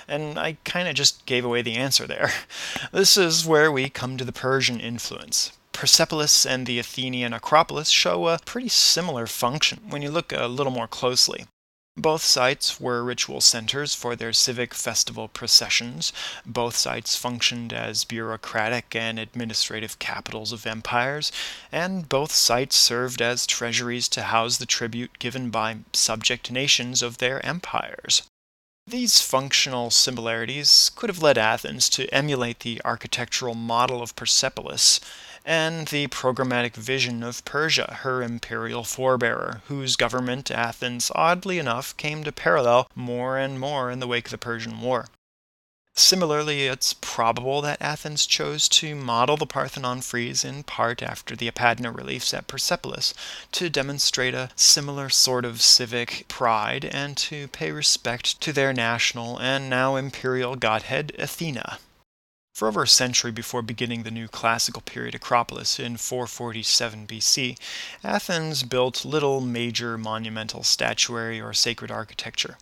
And 0.09 0.39
I 0.39 0.57
kind 0.65 0.89
of 0.89 0.95
just 0.95 1.27
gave 1.27 1.45
away 1.45 1.61
the 1.61 1.75
answer 1.75 2.07
there. 2.07 2.33
This 2.93 3.17
is 3.17 3.45
where 3.45 3.71
we 3.73 3.91
come 3.91 4.17
to 4.17 4.25
the 4.25 4.33
Persian 4.33 4.81
influence. 4.81 5.53
Persepolis 5.73 6.47
and 6.47 6.67
the 6.67 6.79
Athenian 6.79 7.33
Acropolis 7.33 7.89
show 7.89 8.29
a 8.29 8.39
pretty 8.39 8.69
similar 8.69 9.27
function 9.27 9.81
when 9.91 10.03
you 10.03 10.11
look 10.11 10.33
a 10.33 10.47
little 10.47 10.73
more 10.73 10.87
closely. 10.87 11.47
Both 11.97 12.25
sites 12.25 12.81
were 12.81 13.05
ritual 13.05 13.41
centers 13.41 13.95
for 13.95 14.17
their 14.17 14.33
civic 14.33 14.75
festival 14.75 15.29
processions. 15.29 16.13
Both 16.45 16.77
sites 16.77 17.15
functioned 17.15 17.73
as 17.73 18.03
bureaucratic 18.03 18.97
and 18.97 19.17
administrative 19.17 20.01
capitals 20.01 20.51
of 20.51 20.67
empires, 20.67 21.31
and 21.71 22.09
both 22.09 22.33
sites 22.33 22.75
served 22.75 23.23
as 23.23 23.47
treasuries 23.47 24.09
to 24.09 24.25
house 24.25 24.57
the 24.57 24.67
tribute 24.67 25.21
given 25.21 25.51
by 25.51 25.79
subject 25.93 26.51
nations 26.51 27.01
of 27.01 27.19
their 27.19 27.45
empires. 27.47 28.23
These 28.87 29.23
functional 29.23 29.91
similarities 29.91 30.91
could 30.95 31.09
have 31.09 31.23
led 31.23 31.39
Athens 31.39 31.89
to 31.91 32.13
emulate 32.13 32.61
the 32.61 32.83
architectural 32.85 33.55
model 33.55 34.03
of 34.03 34.15
Persepolis 34.15 35.01
and 35.45 35.89
the 35.89 36.07
programmatic 36.09 36.75
vision 36.75 37.23
of 37.23 37.45
Persia, 37.45 37.99
her 38.03 38.23
imperial 38.23 38.83
forebearer, 38.83 39.61
whose 39.67 39.97
government 39.97 40.51
Athens, 40.51 41.11
oddly 41.15 41.59
enough, 41.59 41.97
came 41.97 42.25
to 42.25 42.33
parallel 42.33 42.89
more 42.95 43.37
and 43.37 43.61
more 43.61 43.91
in 43.91 44.01
the 44.01 44.07
wake 44.07 44.27
of 44.27 44.31
the 44.31 44.39
Persian 44.39 44.81
War. 44.81 45.07
Similarly, 45.97 46.67
it's 46.67 46.93
probable 46.93 47.63
that 47.63 47.81
Athens 47.81 48.27
chose 48.27 48.69
to 48.71 48.97
model 48.97 49.37
the 49.37 49.47
Parthenon 49.47 50.01
frieze 50.01 50.45
in 50.45 50.65
part 50.65 51.05
after 51.05 51.37
the 51.37 51.49
Apadana 51.49 51.97
reliefs 51.97 52.35
at 52.35 52.49
Persepolis 52.49 53.15
to 53.53 53.71
demonstrate 53.71 54.35
a 54.35 54.51
similar 54.57 55.09
sort 55.09 55.45
of 55.45 55.63
civic 55.63 56.27
pride 56.27 56.85
and 56.85 57.17
to 57.19 57.47
pay 57.47 57.71
respect 57.71 58.41
to 58.41 58.53
their 58.53 58.73
national 58.73 59.39
and 59.39 59.71
now 59.71 59.95
imperial 59.95 60.57
godhead 60.57 61.13
Athena. 61.17 61.79
For 62.55 62.69
over 62.69 62.85
a 62.85 62.89
century 62.89 63.33
before 63.33 63.63
beginning 63.63 64.05
the 64.05 64.13
new 64.13 64.29
classical 64.29 64.81
period 64.81 65.17
Acropolis 65.17 65.81
in 65.81 65.97
447 65.97 67.05
BC, 67.05 67.59
Athens 68.05 68.63
built 68.63 69.05
little 69.05 69.41
major 69.41 69.99
monumental 69.99 70.63
statuary 70.63 71.41
or 71.41 71.53
sacred 71.53 71.91
architecture. 71.91 72.57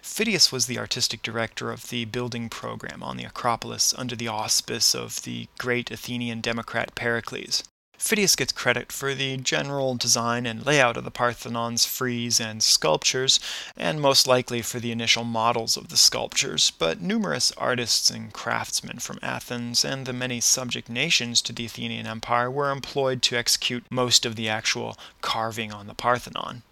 Phidias 0.00 0.52
was 0.52 0.66
the 0.66 0.78
artistic 0.78 1.22
director 1.22 1.72
of 1.72 1.88
the 1.88 2.04
building 2.04 2.50
program 2.50 3.02
on 3.02 3.16
the 3.16 3.24
Acropolis 3.24 3.92
under 3.98 4.14
the 4.14 4.28
auspice 4.28 4.94
of 4.94 5.22
the 5.22 5.48
great 5.58 5.90
Athenian 5.90 6.40
democrat 6.40 6.94
Pericles. 6.94 7.64
Phidias 8.02 8.34
gets 8.34 8.52
credit 8.52 8.90
for 8.90 9.14
the 9.14 9.36
general 9.36 9.94
design 9.94 10.44
and 10.44 10.66
layout 10.66 10.96
of 10.96 11.04
the 11.04 11.10
Parthenon's 11.12 11.86
frieze 11.86 12.40
and 12.40 12.60
sculptures, 12.60 13.38
and 13.76 14.00
most 14.00 14.26
likely 14.26 14.60
for 14.60 14.80
the 14.80 14.90
initial 14.90 15.22
models 15.22 15.76
of 15.76 15.86
the 15.86 15.96
sculptures, 15.96 16.72
but 16.72 17.00
numerous 17.00 17.52
artists 17.52 18.10
and 18.10 18.32
craftsmen 18.32 18.98
from 18.98 19.20
Athens 19.22 19.84
and 19.84 20.04
the 20.04 20.12
many 20.12 20.40
subject 20.40 20.88
nations 20.88 21.40
to 21.42 21.52
the 21.52 21.66
Athenian 21.66 22.08
Empire 22.08 22.50
were 22.50 22.72
employed 22.72 23.22
to 23.22 23.36
execute 23.36 23.86
most 23.88 24.26
of 24.26 24.34
the 24.34 24.48
actual 24.48 24.98
carving 25.20 25.72
on 25.72 25.86
the 25.86 25.94
Parthenon. 25.94 26.64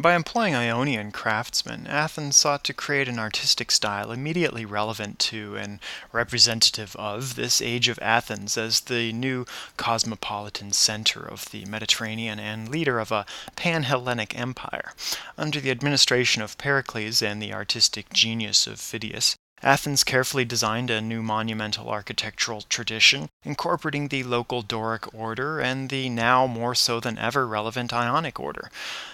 By 0.00 0.14
employing 0.14 0.54
Ionian 0.54 1.12
craftsmen, 1.12 1.86
Athens 1.86 2.34
sought 2.34 2.64
to 2.64 2.72
create 2.72 3.06
an 3.06 3.18
artistic 3.18 3.70
style 3.70 4.12
immediately 4.12 4.64
relevant 4.64 5.18
to 5.18 5.56
and 5.56 5.78
representative 6.10 6.96
of 6.96 7.34
this 7.34 7.60
age 7.60 7.86
of 7.88 7.98
Athens 8.00 8.56
as 8.56 8.80
the 8.80 9.12
new 9.12 9.44
cosmopolitan 9.76 10.72
center 10.72 11.20
of 11.20 11.50
the 11.50 11.66
Mediterranean 11.66 12.40
and 12.40 12.70
leader 12.70 12.98
of 12.98 13.12
a 13.12 13.26
pan 13.56 13.82
Hellenic 13.82 14.34
empire. 14.38 14.94
Under 15.36 15.60
the 15.60 15.70
administration 15.70 16.40
of 16.40 16.56
Pericles 16.56 17.20
and 17.20 17.42
the 17.42 17.52
artistic 17.52 18.10
genius 18.10 18.66
of 18.66 18.80
Phidias, 18.80 19.36
Athens 19.62 20.04
carefully 20.04 20.46
designed 20.46 20.90
a 20.90 21.02
new 21.02 21.22
monumental 21.22 21.90
architectural 21.90 22.62
tradition, 22.62 23.28
incorporating 23.44 24.08
the 24.08 24.22
local 24.22 24.62
Doric 24.62 25.12
order 25.12 25.60
and 25.60 25.90
the 25.90 26.08
now 26.08 26.46
more 26.46 26.74
so 26.74 26.98
than 26.98 27.18
ever 27.18 27.46
relevant 27.46 27.92
Ionic 27.92 28.40
order. 28.40 28.70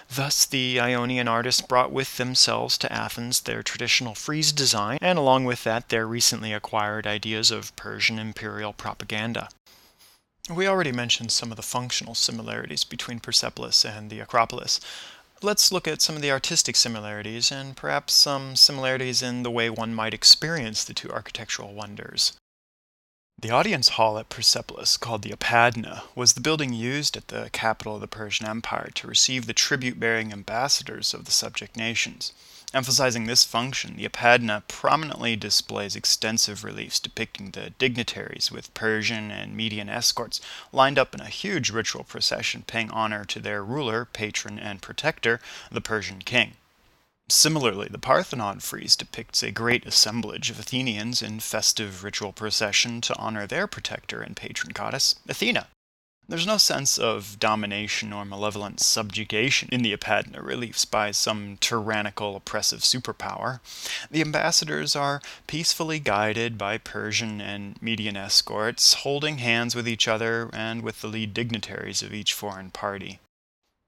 Thus, 0.09 0.45
the 0.45 0.79
Ionian 0.79 1.27
artists 1.27 1.61
brought 1.61 1.91
with 1.91 2.15
themselves 2.15 2.77
to 2.77 2.91
Athens 2.91 3.41
their 3.41 3.61
traditional 3.61 4.15
frieze 4.15 4.53
design, 4.53 4.99
and 5.01 5.19
along 5.19 5.43
with 5.43 5.65
that, 5.65 5.89
their 5.89 6.07
recently 6.07 6.53
acquired 6.53 7.05
ideas 7.05 7.51
of 7.51 7.75
Persian 7.75 8.17
imperial 8.17 8.71
propaganda. 8.71 9.49
We 10.49 10.65
already 10.65 10.93
mentioned 10.93 11.33
some 11.33 11.51
of 11.51 11.57
the 11.57 11.61
functional 11.61 12.15
similarities 12.15 12.85
between 12.85 13.19
Persepolis 13.19 13.83
and 13.83 14.09
the 14.09 14.21
Acropolis. 14.21 14.79
Let's 15.43 15.71
look 15.71 15.87
at 15.87 16.01
some 16.01 16.15
of 16.15 16.23
the 16.23 16.31
artistic 16.31 16.75
similarities 16.75 17.51
and 17.51 17.77
perhaps 17.77 18.13
some 18.13 18.55
similarities 18.55 19.21
in 19.21 19.43
the 19.43 19.51
way 19.51 19.69
one 19.69 19.93
might 19.93 20.15
experience 20.15 20.83
the 20.83 20.95
two 20.95 21.11
architectural 21.11 21.73
wonders. 21.75 22.33
The 23.39 23.51
audience 23.51 23.89
hall 23.89 24.17
at 24.17 24.29
Persepolis, 24.29 24.97
called 24.97 25.21
the 25.21 25.29
Apadana, 25.29 26.01
was 26.15 26.33
the 26.33 26.41
building 26.41 26.73
used 26.73 27.15
at 27.15 27.27
the 27.27 27.51
capital 27.53 27.93
of 27.93 28.01
the 28.01 28.07
Persian 28.07 28.47
Empire 28.47 28.89
to 28.95 29.07
receive 29.07 29.45
the 29.45 29.53
tribute 29.53 29.99
bearing 29.99 30.33
ambassadors 30.33 31.13
of 31.13 31.25
the 31.25 31.31
subject 31.31 31.77
nations. 31.77 32.33
Emphasizing 32.73 33.25
this 33.25 33.45
function, 33.45 33.95
the 33.95 34.07
Apadana 34.07 34.61
prominently 34.67 35.37
displays 35.37 35.95
extensive 35.95 36.65
reliefs 36.65 36.99
depicting 36.99 37.51
the 37.51 37.69
dignitaries 37.71 38.51
with 38.51 38.73
Persian 38.73 39.31
and 39.31 39.55
Median 39.55 39.87
escorts 39.87 40.41
lined 40.73 40.99
up 40.99 41.15
in 41.15 41.21
a 41.21 41.29
huge 41.29 41.69
ritual 41.69 42.03
procession 42.03 42.63
paying 42.67 42.91
honor 42.91 43.23
to 43.23 43.39
their 43.39 43.63
ruler, 43.63 44.03
patron, 44.03 44.59
and 44.59 44.81
protector, 44.81 45.39
the 45.71 45.79
Persian 45.79 46.19
king. 46.19 46.57
Similarly, 47.29 47.87
the 47.89 47.99
Parthenon 47.99 48.59
frieze 48.59 48.97
depicts 48.97 49.43
a 49.43 49.51
great 49.51 49.85
assemblage 49.85 50.49
of 50.49 50.59
Athenians 50.59 51.21
in 51.21 51.39
festive 51.39 52.03
ritual 52.03 52.33
procession 52.33 52.99
to 53.01 53.17
honor 53.17 53.47
their 53.47 53.67
protector 53.67 54.21
and 54.21 54.35
patron 54.35 54.73
goddess, 54.73 55.15
Athena. 55.27 55.67
There's 56.29 56.45
no 56.45 56.57
sense 56.57 56.97
of 56.97 57.39
domination 57.39 58.11
or 58.11 58.25
malevolent 58.25 58.81
subjugation 58.81 59.69
in 59.71 59.81
the 59.81 59.95
Apadana 59.95 60.43
reliefs 60.43 60.83
by 60.83 61.11
some 61.11 61.55
tyrannical, 61.61 62.35
oppressive 62.35 62.81
superpower. 62.81 63.61
The 64.11 64.19
ambassadors 64.19 64.93
are 64.93 65.21
peacefully 65.47 65.99
guided 65.99 66.57
by 66.57 66.79
Persian 66.79 67.39
and 67.39 67.81
Median 67.81 68.17
escorts, 68.17 68.95
holding 68.95 69.37
hands 69.37 69.73
with 69.73 69.87
each 69.87 70.05
other 70.05 70.49
and 70.51 70.81
with 70.81 70.99
the 70.99 71.07
lead 71.07 71.33
dignitaries 71.33 72.03
of 72.03 72.13
each 72.13 72.33
foreign 72.33 72.71
party. 72.71 73.19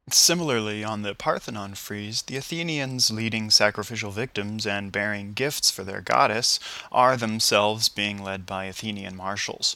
Similarly, 0.09 0.81
on 0.81 1.01
the 1.01 1.15
Parthenon 1.15 1.75
frieze, 1.75 2.21
the 2.21 2.37
Athenians 2.37 3.11
leading 3.11 3.51
sacrificial 3.51 4.11
victims 4.11 4.65
and 4.65 4.93
bearing 4.93 5.33
gifts 5.33 5.69
for 5.69 5.83
their 5.83 5.99
goddess 5.99 6.57
are 6.89 7.17
themselves 7.17 7.89
being 7.89 8.23
led 8.23 8.45
by 8.45 8.63
Athenian 8.63 9.17
marshals. 9.17 9.75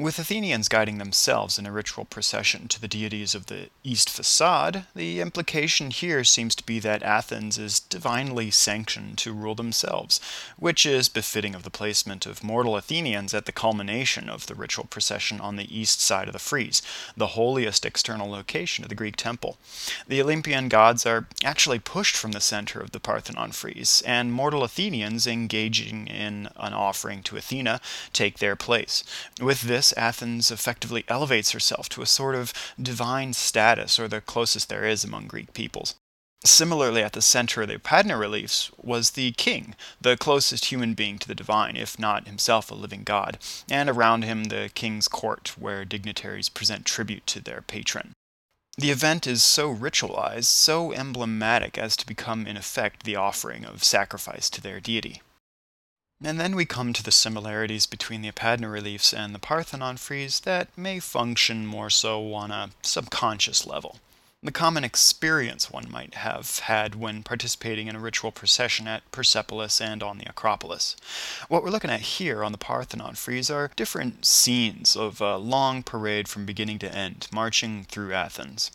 With 0.00 0.18
Athenians 0.18 0.68
guiding 0.68 0.96
themselves 0.96 1.58
in 1.58 1.66
a 1.66 1.72
ritual 1.72 2.06
procession 2.06 2.68
to 2.68 2.80
the 2.80 2.88
deities 2.88 3.34
of 3.34 3.46
the 3.46 3.68
east 3.84 4.08
facade, 4.08 4.86
the 4.94 5.20
implication 5.20 5.90
here 5.90 6.24
seems 6.24 6.54
to 6.54 6.64
be 6.64 6.78
that 6.78 7.02
Athens 7.02 7.58
is 7.58 7.80
divinely 7.80 8.50
sanctioned 8.50 9.18
to 9.18 9.34
rule 9.34 9.54
themselves, 9.54 10.18
which 10.56 10.86
is 10.86 11.10
befitting 11.10 11.54
of 11.54 11.64
the 11.64 11.70
placement 11.70 12.24
of 12.24 12.42
mortal 12.42 12.78
Athenians 12.78 13.34
at 13.34 13.44
the 13.44 13.52
culmination 13.52 14.30
of 14.30 14.46
the 14.46 14.54
ritual 14.54 14.86
procession 14.86 15.38
on 15.38 15.56
the 15.56 15.78
east 15.78 16.00
side 16.00 16.28
of 16.28 16.32
the 16.32 16.38
frieze, 16.38 16.80
the 17.14 17.34
holiest 17.36 17.84
external 17.84 18.30
location 18.30 18.82
of 18.82 18.88
the 18.88 18.94
Greek 18.94 19.16
temple. 19.16 19.58
The 20.08 20.22
Olympian 20.22 20.70
gods 20.70 21.04
are 21.04 21.26
actually 21.44 21.78
pushed 21.78 22.16
from 22.16 22.32
the 22.32 22.40
center 22.40 22.80
of 22.80 22.92
the 22.92 23.00
Parthenon 23.00 23.52
frieze, 23.52 24.02
and 24.06 24.32
mortal 24.32 24.64
Athenians 24.64 25.26
engaging 25.26 26.06
in 26.06 26.48
an 26.56 26.72
offering 26.72 27.22
to 27.24 27.36
Athena 27.36 27.82
take 28.14 28.38
their 28.38 28.56
place. 28.56 29.04
With 29.38 29.60
this, 29.60 29.89
Athens 29.96 30.50
effectively 30.50 31.04
elevates 31.08 31.52
herself 31.52 31.88
to 31.90 32.02
a 32.02 32.06
sort 32.06 32.34
of 32.34 32.52
divine 32.80 33.32
status, 33.32 33.98
or 33.98 34.08
the 34.08 34.20
closest 34.20 34.68
there 34.68 34.84
is 34.84 35.04
among 35.04 35.26
Greek 35.26 35.52
peoples. 35.52 35.94
Similarly, 36.44 37.02
at 37.02 37.12
the 37.12 37.20
center 37.20 37.62
of 37.62 37.68
the 37.68 37.78
Apadana 37.78 38.18
reliefs 38.18 38.70
was 38.78 39.10
the 39.10 39.32
king, 39.32 39.74
the 40.00 40.16
closest 40.16 40.66
human 40.66 40.94
being 40.94 41.18
to 41.18 41.28
the 41.28 41.34
divine, 41.34 41.76
if 41.76 41.98
not 41.98 42.26
himself 42.26 42.70
a 42.70 42.74
living 42.74 43.04
god, 43.04 43.38
and 43.70 43.90
around 43.90 44.24
him 44.24 44.44
the 44.44 44.70
king's 44.74 45.06
court, 45.06 45.54
where 45.58 45.84
dignitaries 45.84 46.48
present 46.48 46.86
tribute 46.86 47.26
to 47.26 47.40
their 47.40 47.60
patron. 47.60 48.12
The 48.78 48.90
event 48.90 49.26
is 49.26 49.42
so 49.42 49.74
ritualized, 49.74 50.44
so 50.44 50.94
emblematic 50.94 51.76
as 51.76 51.94
to 51.96 52.06
become, 52.06 52.46
in 52.46 52.56
effect, 52.56 53.02
the 53.02 53.16
offering 53.16 53.66
of 53.66 53.84
sacrifice 53.84 54.48
to 54.50 54.62
their 54.62 54.80
deity. 54.80 55.20
And 56.22 56.38
then 56.38 56.54
we 56.54 56.64
come 56.64 56.92
to 56.92 57.02
the 57.02 57.10
similarities 57.10 57.86
between 57.86 58.22
the 58.22 58.30
Apadana 58.30 58.70
reliefs 58.70 59.12
and 59.12 59.34
the 59.34 59.38
Parthenon 59.38 59.96
frieze 59.96 60.40
that 60.40 60.68
may 60.76 61.00
function 61.00 61.66
more 61.66 61.90
so 61.90 62.34
on 62.34 62.50
a 62.50 62.70
subconscious 62.82 63.66
level 63.66 63.96
the 64.42 64.50
common 64.50 64.84
experience 64.84 65.70
one 65.70 65.90
might 65.90 66.14
have 66.14 66.60
had 66.60 66.94
when 66.94 67.22
participating 67.22 67.88
in 67.88 67.96
a 67.96 68.00
ritual 68.00 68.32
procession 68.32 68.88
at 68.88 69.10
Persepolis 69.12 69.82
and 69.82 70.02
on 70.02 70.16
the 70.16 70.28
Acropolis. 70.30 70.96
What 71.48 71.62
we're 71.62 71.70
looking 71.70 71.90
at 71.90 72.00
here 72.00 72.42
on 72.42 72.52
the 72.52 72.58
Parthenon 72.58 73.16
frieze 73.16 73.50
are 73.50 73.70
different 73.76 74.24
scenes 74.24 74.96
of 74.96 75.20
a 75.20 75.36
long 75.36 75.82
parade 75.82 76.26
from 76.26 76.46
beginning 76.46 76.78
to 76.78 76.94
end, 76.94 77.28
marching 77.30 77.84
through 77.84 78.14
Athens. 78.14 78.70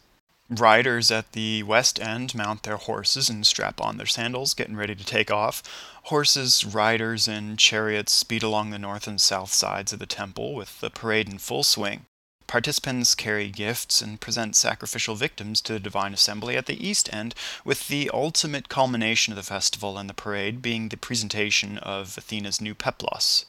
Riders 0.48 1.10
at 1.10 1.32
the 1.32 1.64
west 1.64 2.00
end 2.00 2.36
mount 2.36 2.62
their 2.62 2.78
horses 2.78 3.28
and 3.28 3.48
strap 3.48 3.82
on 3.82 3.98
their 3.98 4.06
sandals, 4.06 4.54
getting 4.54 4.76
ready 4.76 4.94
to 4.94 5.04
take 5.04 5.32
off. 5.32 5.64
Horses, 6.10 6.64
riders, 6.64 7.28
and 7.28 7.58
chariots 7.58 8.14
speed 8.14 8.44
along 8.44 8.70
the 8.70 8.78
north 8.78 9.08
and 9.08 9.20
south 9.20 9.52
sides 9.52 9.92
of 9.92 9.98
the 9.98 10.06
temple 10.06 10.54
with 10.54 10.80
the 10.80 10.92
parade 10.92 11.28
in 11.28 11.40
full 11.40 11.64
swing. 11.64 12.06
Participants 12.46 13.16
carry 13.16 13.50
gifts 13.50 14.04
and 14.04 14.22
present 14.22 14.56
sacrificial 14.56 15.16
victims 15.16 15.62
to 15.62 15.74
the 15.74 15.80
divine 15.80 16.14
assembly 16.14 16.58
at 16.58 16.68
the 16.68 16.88
east 16.88 17.12
end, 17.12 17.34
with 17.64 17.88
the 17.88 18.12
ultimate 18.14 18.70
culmination 18.70 19.34
of 19.34 19.38
the 19.38 19.42
festival 19.42 19.98
and 19.98 20.08
the 20.08 20.14
parade 20.14 20.62
being 20.62 20.90
the 20.90 20.98
presentation 20.98 21.80
of 21.80 22.16
Athena's 22.20 22.62
new 22.62 22.76
peplos. 22.76 23.46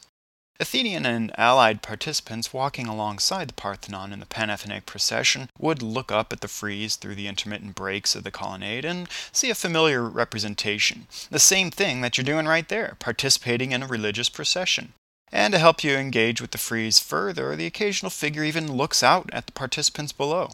Athenian 0.59 1.05
and 1.05 1.31
allied 1.37 1.83
participants 1.83 2.51
walking 2.51 2.87
alongside 2.87 3.47
the 3.47 3.53
Parthenon 3.53 4.11
in 4.11 4.19
the 4.19 4.25
Panathenaic 4.25 4.87
procession 4.87 5.51
would 5.59 5.83
look 5.83 6.11
up 6.11 6.33
at 6.33 6.41
the 6.41 6.47
frieze 6.47 6.95
through 6.95 7.13
the 7.13 7.27
intermittent 7.27 7.75
breaks 7.75 8.15
of 8.15 8.23
the 8.23 8.31
colonnade 8.31 8.83
and 8.83 9.07
see 9.31 9.51
a 9.51 9.55
familiar 9.55 10.03
representation. 10.03 11.05
The 11.29 11.37
same 11.37 11.69
thing 11.69 12.01
that 12.01 12.17
you're 12.17 12.25
doing 12.25 12.47
right 12.47 12.67
there, 12.67 12.97
participating 12.97 13.71
in 13.71 13.83
a 13.83 13.87
religious 13.87 14.29
procession. 14.29 14.93
And 15.31 15.53
to 15.53 15.59
help 15.59 15.83
you 15.83 15.93
engage 15.95 16.41
with 16.41 16.49
the 16.49 16.57
frieze 16.57 16.99
further, 16.99 17.55
the 17.55 17.67
occasional 17.67 18.09
figure 18.09 18.43
even 18.43 18.71
looks 18.71 19.03
out 19.03 19.29
at 19.31 19.45
the 19.45 19.51
participants 19.51 20.11
below. 20.11 20.53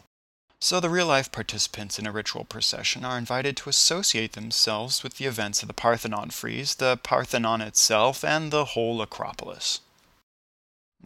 So 0.60 0.80
the 0.80 0.90
real 0.90 1.06
life 1.06 1.32
participants 1.32 1.98
in 1.98 2.06
a 2.06 2.12
ritual 2.12 2.44
procession 2.44 3.06
are 3.06 3.16
invited 3.16 3.56
to 3.56 3.70
associate 3.70 4.34
themselves 4.34 5.02
with 5.02 5.16
the 5.16 5.24
events 5.24 5.62
of 5.62 5.68
the 5.68 5.74
Parthenon 5.74 6.28
frieze, 6.28 6.74
the 6.74 6.98
Parthenon 7.02 7.62
itself, 7.62 8.22
and 8.22 8.50
the 8.50 8.66
whole 8.66 9.00
Acropolis. 9.00 9.80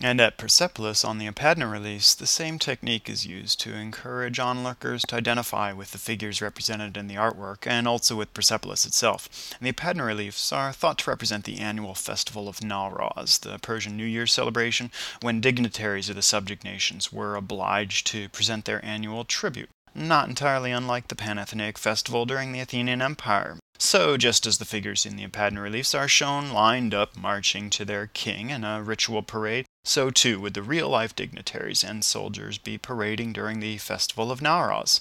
And 0.01 0.21
at 0.21 0.39
Persepolis 0.39 1.05
on 1.05 1.19
the 1.19 1.29
Apadana 1.29 1.71
reliefs, 1.71 2.15
the 2.15 2.27
same 2.27 2.61
technique 2.61 3.09
is 3.09 3.27
used 3.27 3.59
to 3.61 3.75
encourage 3.75 4.39
onlookers 4.39 5.03
to 5.09 5.17
identify 5.17 5.73
with 5.73 5.91
the 5.91 5.99
figures 5.99 6.41
represented 6.41 6.97
in 6.97 7.09
the 7.09 7.17
artwork 7.17 7.67
and 7.67 7.89
also 7.89 8.15
with 8.15 8.33
Persepolis 8.33 8.87
itself. 8.87 9.29
And 9.59 9.67
the 9.67 9.73
Apadana 9.73 10.07
reliefs 10.07 10.53
are 10.53 10.73
thought 10.73 10.99
to 10.99 11.11
represent 11.11 11.45
the 11.45 11.59
annual 11.59 11.95
festival 11.95 12.49
of 12.49 12.61
Nowruz, 12.61 13.41
the 13.41 13.59
Persian 13.59 13.97
New 13.97 14.05
Year 14.05 14.29
celebration, 14.29 14.93
when 15.21 15.41
dignitaries 15.41 16.09
of 16.09 16.15
the 16.15 16.23
subject 16.23 16.63
nations 16.63 17.13
were 17.13 17.35
obliged 17.35 18.07
to 18.09 18.29
present 18.29 18.67
their 18.67 18.85
annual 18.85 19.25
tribute 19.25 19.71
not 19.95 20.29
entirely 20.29 20.71
unlike 20.71 21.09
the 21.09 21.17
Panathenaic 21.17 21.77
festival 21.77 22.25
during 22.25 22.53
the 22.53 22.61
Athenian 22.61 23.03
Empire. 23.03 23.57
So, 23.91 24.19
just 24.19 24.47
as 24.47 24.59
the 24.59 24.67
figures 24.67 25.07
in 25.07 25.17
the 25.17 25.27
Apadana 25.27 25.63
reliefs 25.63 25.95
are 25.95 26.09
shown 26.09 26.51
lined 26.51 26.93
up 26.93 27.17
marching 27.17 27.71
to 27.71 27.87
their 27.87 28.09
king 28.09 28.51
in 28.51 28.63
a 28.63 28.83
ritual 28.83 29.23
parade, 29.23 29.65
so 29.83 30.11
too 30.11 30.39
would 30.41 30.53
the 30.53 30.61
real 30.61 30.91
life 30.91 31.17
dignitaries 31.17 31.83
and 31.83 32.05
soldiers 32.05 32.59
be 32.59 32.77
parading 32.77 33.33
during 33.33 33.61
the 33.61 33.79
festival 33.79 34.31
of 34.31 34.41
Nowruz. 34.41 35.01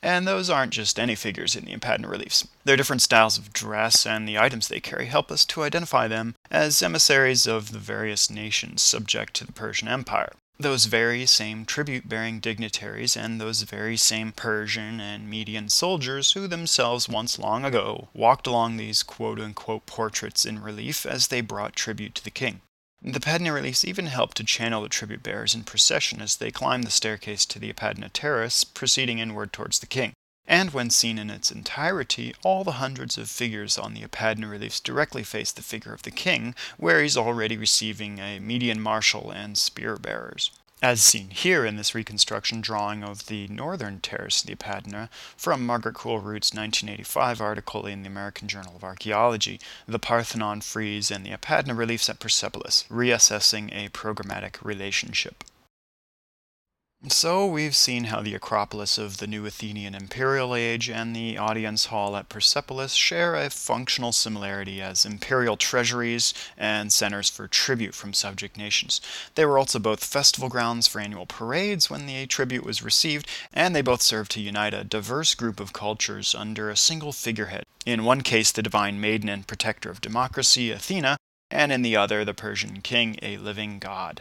And 0.00 0.28
those 0.28 0.48
aren't 0.48 0.72
just 0.72 1.00
any 1.00 1.16
figures 1.16 1.56
in 1.56 1.64
the 1.64 1.76
Apadana 1.76 2.08
reliefs. 2.08 2.46
Their 2.64 2.76
different 2.76 3.02
styles 3.02 3.36
of 3.36 3.52
dress 3.52 4.06
and 4.06 4.28
the 4.28 4.38
items 4.38 4.68
they 4.68 4.78
carry 4.78 5.06
help 5.06 5.32
us 5.32 5.44
to 5.46 5.64
identify 5.64 6.06
them 6.06 6.36
as 6.52 6.84
emissaries 6.84 7.48
of 7.48 7.72
the 7.72 7.80
various 7.80 8.30
nations 8.30 8.80
subject 8.80 9.34
to 9.34 9.44
the 9.44 9.52
Persian 9.52 9.88
Empire 9.88 10.34
those 10.62 10.84
very 10.84 11.26
same 11.26 11.64
tribute 11.64 12.08
bearing 12.08 12.40
dignitaries 12.40 13.16
and 13.16 13.40
those 13.40 13.62
very 13.62 13.96
same 13.96 14.32
Persian 14.32 15.00
and 15.00 15.28
Median 15.28 15.68
soldiers 15.68 16.32
who 16.32 16.46
themselves 16.46 17.08
once 17.08 17.38
long 17.38 17.64
ago 17.64 18.08
walked 18.12 18.46
along 18.46 18.76
these 18.76 19.02
quote 19.02 19.40
unquote 19.40 19.86
portraits 19.86 20.44
in 20.44 20.62
relief 20.62 21.06
as 21.06 21.28
they 21.28 21.40
brought 21.40 21.74
tribute 21.74 22.14
to 22.14 22.24
the 22.24 22.30
king. 22.30 22.60
The 23.02 23.18
Apadana 23.18 23.54
reliefs 23.54 23.84
even 23.84 24.06
helped 24.06 24.36
to 24.36 24.44
channel 24.44 24.82
the 24.82 24.90
tribute 24.90 25.22
bearers 25.22 25.54
in 25.54 25.64
procession 25.64 26.20
as 26.20 26.36
they 26.36 26.50
climbed 26.50 26.84
the 26.84 26.90
staircase 26.90 27.46
to 27.46 27.58
the 27.58 27.72
Apadana 27.72 28.10
terrace, 28.12 28.62
proceeding 28.62 29.18
inward 29.18 29.52
towards 29.54 29.78
the 29.78 29.86
king 29.86 30.12
and 30.50 30.72
when 30.72 30.90
seen 30.90 31.16
in 31.16 31.30
its 31.30 31.52
entirety, 31.52 32.34
all 32.42 32.64
the 32.64 32.72
hundreds 32.72 33.16
of 33.16 33.30
figures 33.30 33.78
on 33.78 33.94
the 33.94 34.02
Apadana 34.02 34.50
reliefs 34.50 34.80
directly 34.80 35.22
face 35.22 35.52
the 35.52 35.62
figure 35.62 35.92
of 35.94 36.02
the 36.02 36.10
king, 36.10 36.56
where 36.76 37.00
he's 37.00 37.16
already 37.16 37.56
receiving 37.56 38.18
a 38.18 38.40
median 38.40 38.80
marshal 38.80 39.30
and 39.30 39.56
spear 39.56 39.94
bearers. 39.94 40.50
As 40.82 41.02
seen 41.02 41.30
here 41.30 41.64
in 41.64 41.76
this 41.76 41.94
reconstruction 41.94 42.60
drawing 42.62 43.04
of 43.04 43.26
the 43.26 43.46
northern 43.46 44.00
terrace 44.00 44.40
of 44.40 44.48
the 44.48 44.56
Apadana 44.56 45.08
from 45.36 45.64
Margaret 45.64 45.94
Cool-Root's 45.94 46.52
1985 46.52 47.40
article 47.40 47.86
in 47.86 48.02
the 48.02 48.08
American 48.08 48.48
Journal 48.48 48.74
of 48.74 48.82
Archaeology, 48.82 49.60
The 49.86 50.00
Parthenon 50.00 50.62
Frieze 50.62 51.12
and 51.12 51.24
the 51.24 51.30
Apadana 51.30 51.78
Reliefs 51.78 52.10
at 52.10 52.18
Persepolis, 52.18 52.86
Reassessing 52.90 53.70
a 53.72 53.90
Programmatic 53.90 54.64
Relationship. 54.64 55.44
So 57.08 57.46
we've 57.46 57.74
seen 57.74 58.04
how 58.04 58.20
the 58.20 58.34
Acropolis 58.34 58.98
of 58.98 59.16
the 59.16 59.26
New 59.26 59.46
Athenian 59.46 59.94
Imperial 59.94 60.54
Age 60.54 60.90
and 60.90 61.16
the 61.16 61.38
Audience 61.38 61.86
Hall 61.86 62.14
at 62.14 62.28
Persepolis 62.28 62.92
share 62.92 63.34
a 63.34 63.48
functional 63.48 64.12
similarity 64.12 64.82
as 64.82 65.06
imperial 65.06 65.56
treasuries 65.56 66.34
and 66.58 66.92
centers 66.92 67.30
for 67.30 67.48
tribute 67.48 67.94
from 67.94 68.12
subject 68.12 68.58
nations. 68.58 69.00
They 69.34 69.46
were 69.46 69.56
also 69.56 69.78
both 69.78 70.04
festival 70.04 70.50
grounds 70.50 70.86
for 70.86 71.00
annual 71.00 71.24
parades 71.24 71.88
when 71.88 72.04
the 72.04 72.26
tribute 72.26 72.66
was 72.66 72.82
received, 72.82 73.26
and 73.50 73.74
they 73.74 73.80
both 73.80 74.02
served 74.02 74.30
to 74.32 74.42
unite 74.42 74.74
a 74.74 74.84
diverse 74.84 75.34
group 75.34 75.58
of 75.58 75.72
cultures 75.72 76.34
under 76.34 76.68
a 76.68 76.76
single 76.76 77.12
figurehead. 77.12 77.64
In 77.86 78.04
one 78.04 78.20
case, 78.20 78.52
the 78.52 78.62
divine 78.62 79.00
maiden 79.00 79.30
and 79.30 79.46
protector 79.46 79.88
of 79.88 80.02
democracy, 80.02 80.70
Athena, 80.70 81.16
and 81.50 81.72
in 81.72 81.80
the 81.80 81.96
other, 81.96 82.26
the 82.26 82.34
Persian 82.34 82.82
king, 82.82 83.18
a 83.22 83.38
living 83.38 83.78
god. 83.78 84.20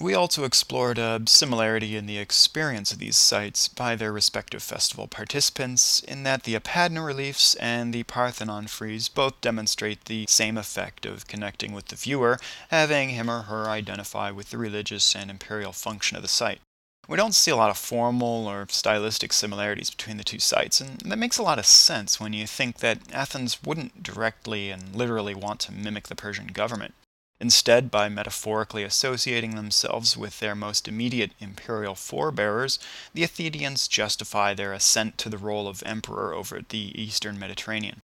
We 0.00 0.14
also 0.14 0.44
explored 0.44 0.96
a 0.96 1.20
similarity 1.26 1.94
in 1.94 2.06
the 2.06 2.16
experience 2.16 2.90
of 2.90 2.98
these 2.98 3.18
sites 3.18 3.68
by 3.68 3.96
their 3.96 4.12
respective 4.12 4.62
festival 4.62 5.06
participants, 5.06 6.00
in 6.00 6.22
that 6.22 6.44
the 6.44 6.54
Apadana 6.54 7.04
reliefs 7.04 7.54
and 7.56 7.92
the 7.92 8.04
Parthenon 8.04 8.68
frieze 8.68 9.08
both 9.08 9.38
demonstrate 9.42 10.06
the 10.06 10.24
same 10.26 10.56
effect 10.56 11.04
of 11.04 11.26
connecting 11.26 11.74
with 11.74 11.88
the 11.88 11.96
viewer, 11.96 12.38
having 12.70 13.10
him 13.10 13.30
or 13.30 13.42
her 13.42 13.68
identify 13.68 14.30
with 14.30 14.48
the 14.48 14.56
religious 14.56 15.14
and 15.14 15.30
imperial 15.30 15.72
function 15.72 16.16
of 16.16 16.22
the 16.22 16.28
site. 16.28 16.62
We 17.06 17.18
don't 17.18 17.34
see 17.34 17.50
a 17.50 17.56
lot 17.56 17.68
of 17.68 17.76
formal 17.76 18.46
or 18.46 18.66
stylistic 18.70 19.34
similarities 19.34 19.90
between 19.90 20.16
the 20.16 20.24
two 20.24 20.38
sites, 20.38 20.80
and 20.80 21.00
that 21.00 21.18
makes 21.18 21.36
a 21.36 21.42
lot 21.42 21.58
of 21.58 21.66
sense 21.66 22.18
when 22.18 22.32
you 22.32 22.46
think 22.46 22.78
that 22.78 23.00
Athens 23.12 23.62
wouldn't 23.62 24.02
directly 24.02 24.70
and 24.70 24.96
literally 24.96 25.34
want 25.34 25.60
to 25.60 25.72
mimic 25.72 26.08
the 26.08 26.16
Persian 26.16 26.46
government. 26.46 26.94
Instead, 27.40 27.90
by 27.90 28.08
metaphorically 28.08 28.84
associating 28.84 29.54
themselves 29.54 30.16
with 30.16 30.40
their 30.40 30.54
most 30.54 30.86
immediate 30.86 31.32
imperial 31.40 31.94
forebearers, 31.94 32.78
the 33.14 33.24
Athenians 33.24 33.88
justify 33.88 34.52
their 34.52 34.74
ascent 34.74 35.16
to 35.16 35.30
the 35.30 35.38
role 35.38 35.66
of 35.66 35.82
emperor 35.86 36.34
over 36.34 36.60
the 36.68 36.92
eastern 37.00 37.38
Mediterranean. 37.38 38.02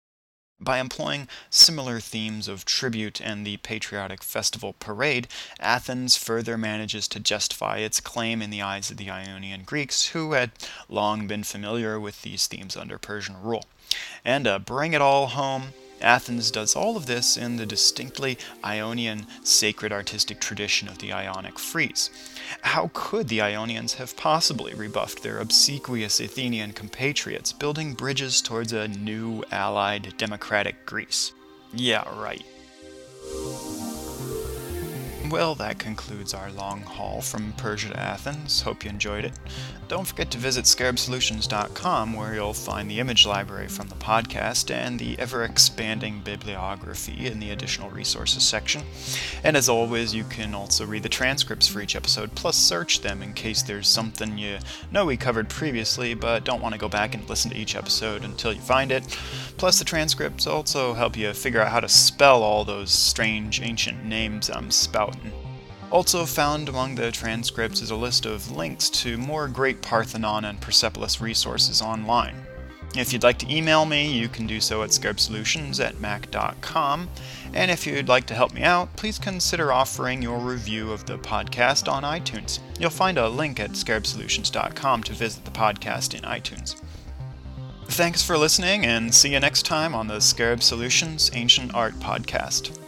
By 0.63 0.77
employing 0.77 1.27
similar 1.49 1.99
themes 1.99 2.47
of 2.47 2.65
tribute 2.65 3.19
and 3.19 3.47
the 3.47 3.57
patriotic 3.57 4.21
festival 4.21 4.73
parade, 4.73 5.27
Athens 5.59 6.17
further 6.17 6.55
manages 6.55 7.07
to 7.07 7.19
justify 7.19 7.77
its 7.77 7.99
claim 7.99 8.43
in 8.43 8.51
the 8.51 8.61
eyes 8.61 8.91
of 8.91 8.97
the 8.97 9.09
Ionian 9.09 9.63
Greeks, 9.63 10.09
who 10.09 10.33
had 10.33 10.51
long 10.87 11.25
been 11.25 11.43
familiar 11.43 11.99
with 11.99 12.21
these 12.21 12.45
themes 12.45 12.77
under 12.77 12.99
Persian 12.99 13.41
rule. 13.41 13.65
And 14.23 14.45
to 14.45 14.59
bring 14.59 14.93
it 14.93 15.01
all 15.01 15.27
home, 15.27 15.73
Athens 16.01 16.51
does 16.51 16.75
all 16.75 16.97
of 16.97 17.05
this 17.05 17.37
in 17.37 17.57
the 17.57 17.65
distinctly 17.65 18.37
Ionian 18.63 19.25
sacred 19.43 19.91
artistic 19.91 20.39
tradition 20.39 20.87
of 20.87 20.97
the 20.97 21.13
Ionic 21.13 21.57
frieze. 21.57 22.09
How 22.61 22.91
could 22.93 23.27
the 23.27 23.41
Ionians 23.41 23.95
have 23.95 24.17
possibly 24.17 24.73
rebuffed 24.73 25.23
their 25.23 25.39
obsequious 25.39 26.19
Athenian 26.19 26.73
compatriots, 26.73 27.53
building 27.53 27.93
bridges 27.93 28.41
towards 28.41 28.73
a 28.73 28.87
new 28.87 29.43
allied 29.51 30.13
democratic 30.17 30.85
Greece? 30.85 31.33
Yeah, 31.73 32.03
right. 32.19 32.45
Well, 35.31 35.55
that 35.55 35.79
concludes 35.79 36.33
our 36.33 36.51
long 36.51 36.81
haul 36.81 37.21
from 37.21 37.53
Persia 37.53 37.87
to 37.87 37.97
Athens. 37.97 38.63
Hope 38.63 38.83
you 38.83 38.89
enjoyed 38.89 39.23
it. 39.23 39.31
Don't 39.87 40.05
forget 40.05 40.29
to 40.31 40.37
visit 40.37 40.65
scarabsolutions.com 40.65 42.13
where 42.13 42.33
you'll 42.33 42.53
find 42.53 42.89
the 42.89 42.99
image 42.99 43.25
library 43.25 43.69
from 43.69 43.87
the 43.87 43.95
podcast 43.95 44.71
and 44.71 44.99
the 44.99 45.17
ever 45.19 45.45
expanding 45.45 46.19
bibliography 46.21 47.27
in 47.27 47.39
the 47.39 47.51
additional 47.51 47.89
resources 47.89 48.43
section. 48.43 48.83
And 49.41 49.55
as 49.55 49.69
always, 49.69 50.13
you 50.13 50.25
can 50.25 50.53
also 50.53 50.85
read 50.85 51.03
the 51.03 51.09
transcripts 51.09 51.67
for 51.67 51.79
each 51.79 51.95
episode, 51.95 52.35
plus 52.35 52.57
search 52.57 52.99
them 52.99 53.23
in 53.23 53.33
case 53.33 53.61
there's 53.61 53.87
something 53.87 54.37
you 54.37 54.59
know 54.91 55.05
we 55.05 55.15
covered 55.15 55.49
previously 55.49 56.13
but 56.13 56.43
don't 56.43 56.61
want 56.61 56.73
to 56.73 56.79
go 56.79 56.89
back 56.89 57.13
and 57.13 57.27
listen 57.29 57.51
to 57.51 57.57
each 57.57 57.75
episode 57.75 58.25
until 58.25 58.51
you 58.51 58.61
find 58.61 58.91
it. 58.91 59.03
Plus, 59.57 59.79
the 59.79 59.85
transcripts 59.85 60.47
also 60.47 60.93
help 60.93 61.15
you 61.15 61.31
figure 61.33 61.61
out 61.61 61.71
how 61.71 61.79
to 61.79 61.89
spell 61.89 62.43
all 62.43 62.65
those 62.65 62.91
strange 62.91 63.61
ancient 63.61 64.03
names 64.03 64.49
I'm 64.49 64.71
spouting 64.71 65.20
also 65.91 66.25
found 66.25 66.69
among 66.69 66.95
the 66.95 67.11
transcripts 67.11 67.81
is 67.81 67.91
a 67.91 67.95
list 67.95 68.25
of 68.25 68.51
links 68.51 68.89
to 68.89 69.17
more 69.17 69.47
great 69.47 69.81
Parthenon 69.81 70.45
and 70.45 70.59
Persepolis 70.59 71.21
resources 71.21 71.81
online. 71.81 72.35
If 72.95 73.13
you'd 73.13 73.23
like 73.23 73.37
to 73.39 73.53
email 73.53 73.85
me, 73.85 74.11
you 74.11 74.27
can 74.27 74.47
do 74.47 74.59
so 74.59 74.83
at 74.83 74.89
scarabsolutions 74.89 75.83
at 75.83 75.99
mac.com. 76.01 77.09
And 77.53 77.71
if 77.71 77.87
you'd 77.87 78.09
like 78.09 78.25
to 78.27 78.33
help 78.33 78.53
me 78.53 78.63
out, 78.63 78.93
please 78.97 79.17
consider 79.17 79.71
offering 79.71 80.21
your 80.21 80.39
review 80.39 80.91
of 80.91 81.05
the 81.05 81.17
podcast 81.17 81.89
on 81.91 82.03
iTunes. 82.03 82.59
You'll 82.79 82.89
find 82.89 83.17
a 83.17 83.29
link 83.29 83.59
at 83.59 83.71
scarabsolutions.com 83.71 85.03
to 85.03 85.13
visit 85.13 85.45
the 85.45 85.51
podcast 85.51 86.15
in 86.15 86.21
iTunes. 86.21 86.81
Thanks 87.87 88.23
for 88.23 88.37
listening, 88.37 88.85
and 88.85 89.13
see 89.13 89.33
you 89.33 89.39
next 89.39 89.65
time 89.65 89.93
on 89.93 90.07
the 90.07 90.21
Scarab 90.21 90.63
Solutions 90.63 91.29
Ancient 91.33 91.75
Art 91.75 91.93
Podcast. 91.95 92.80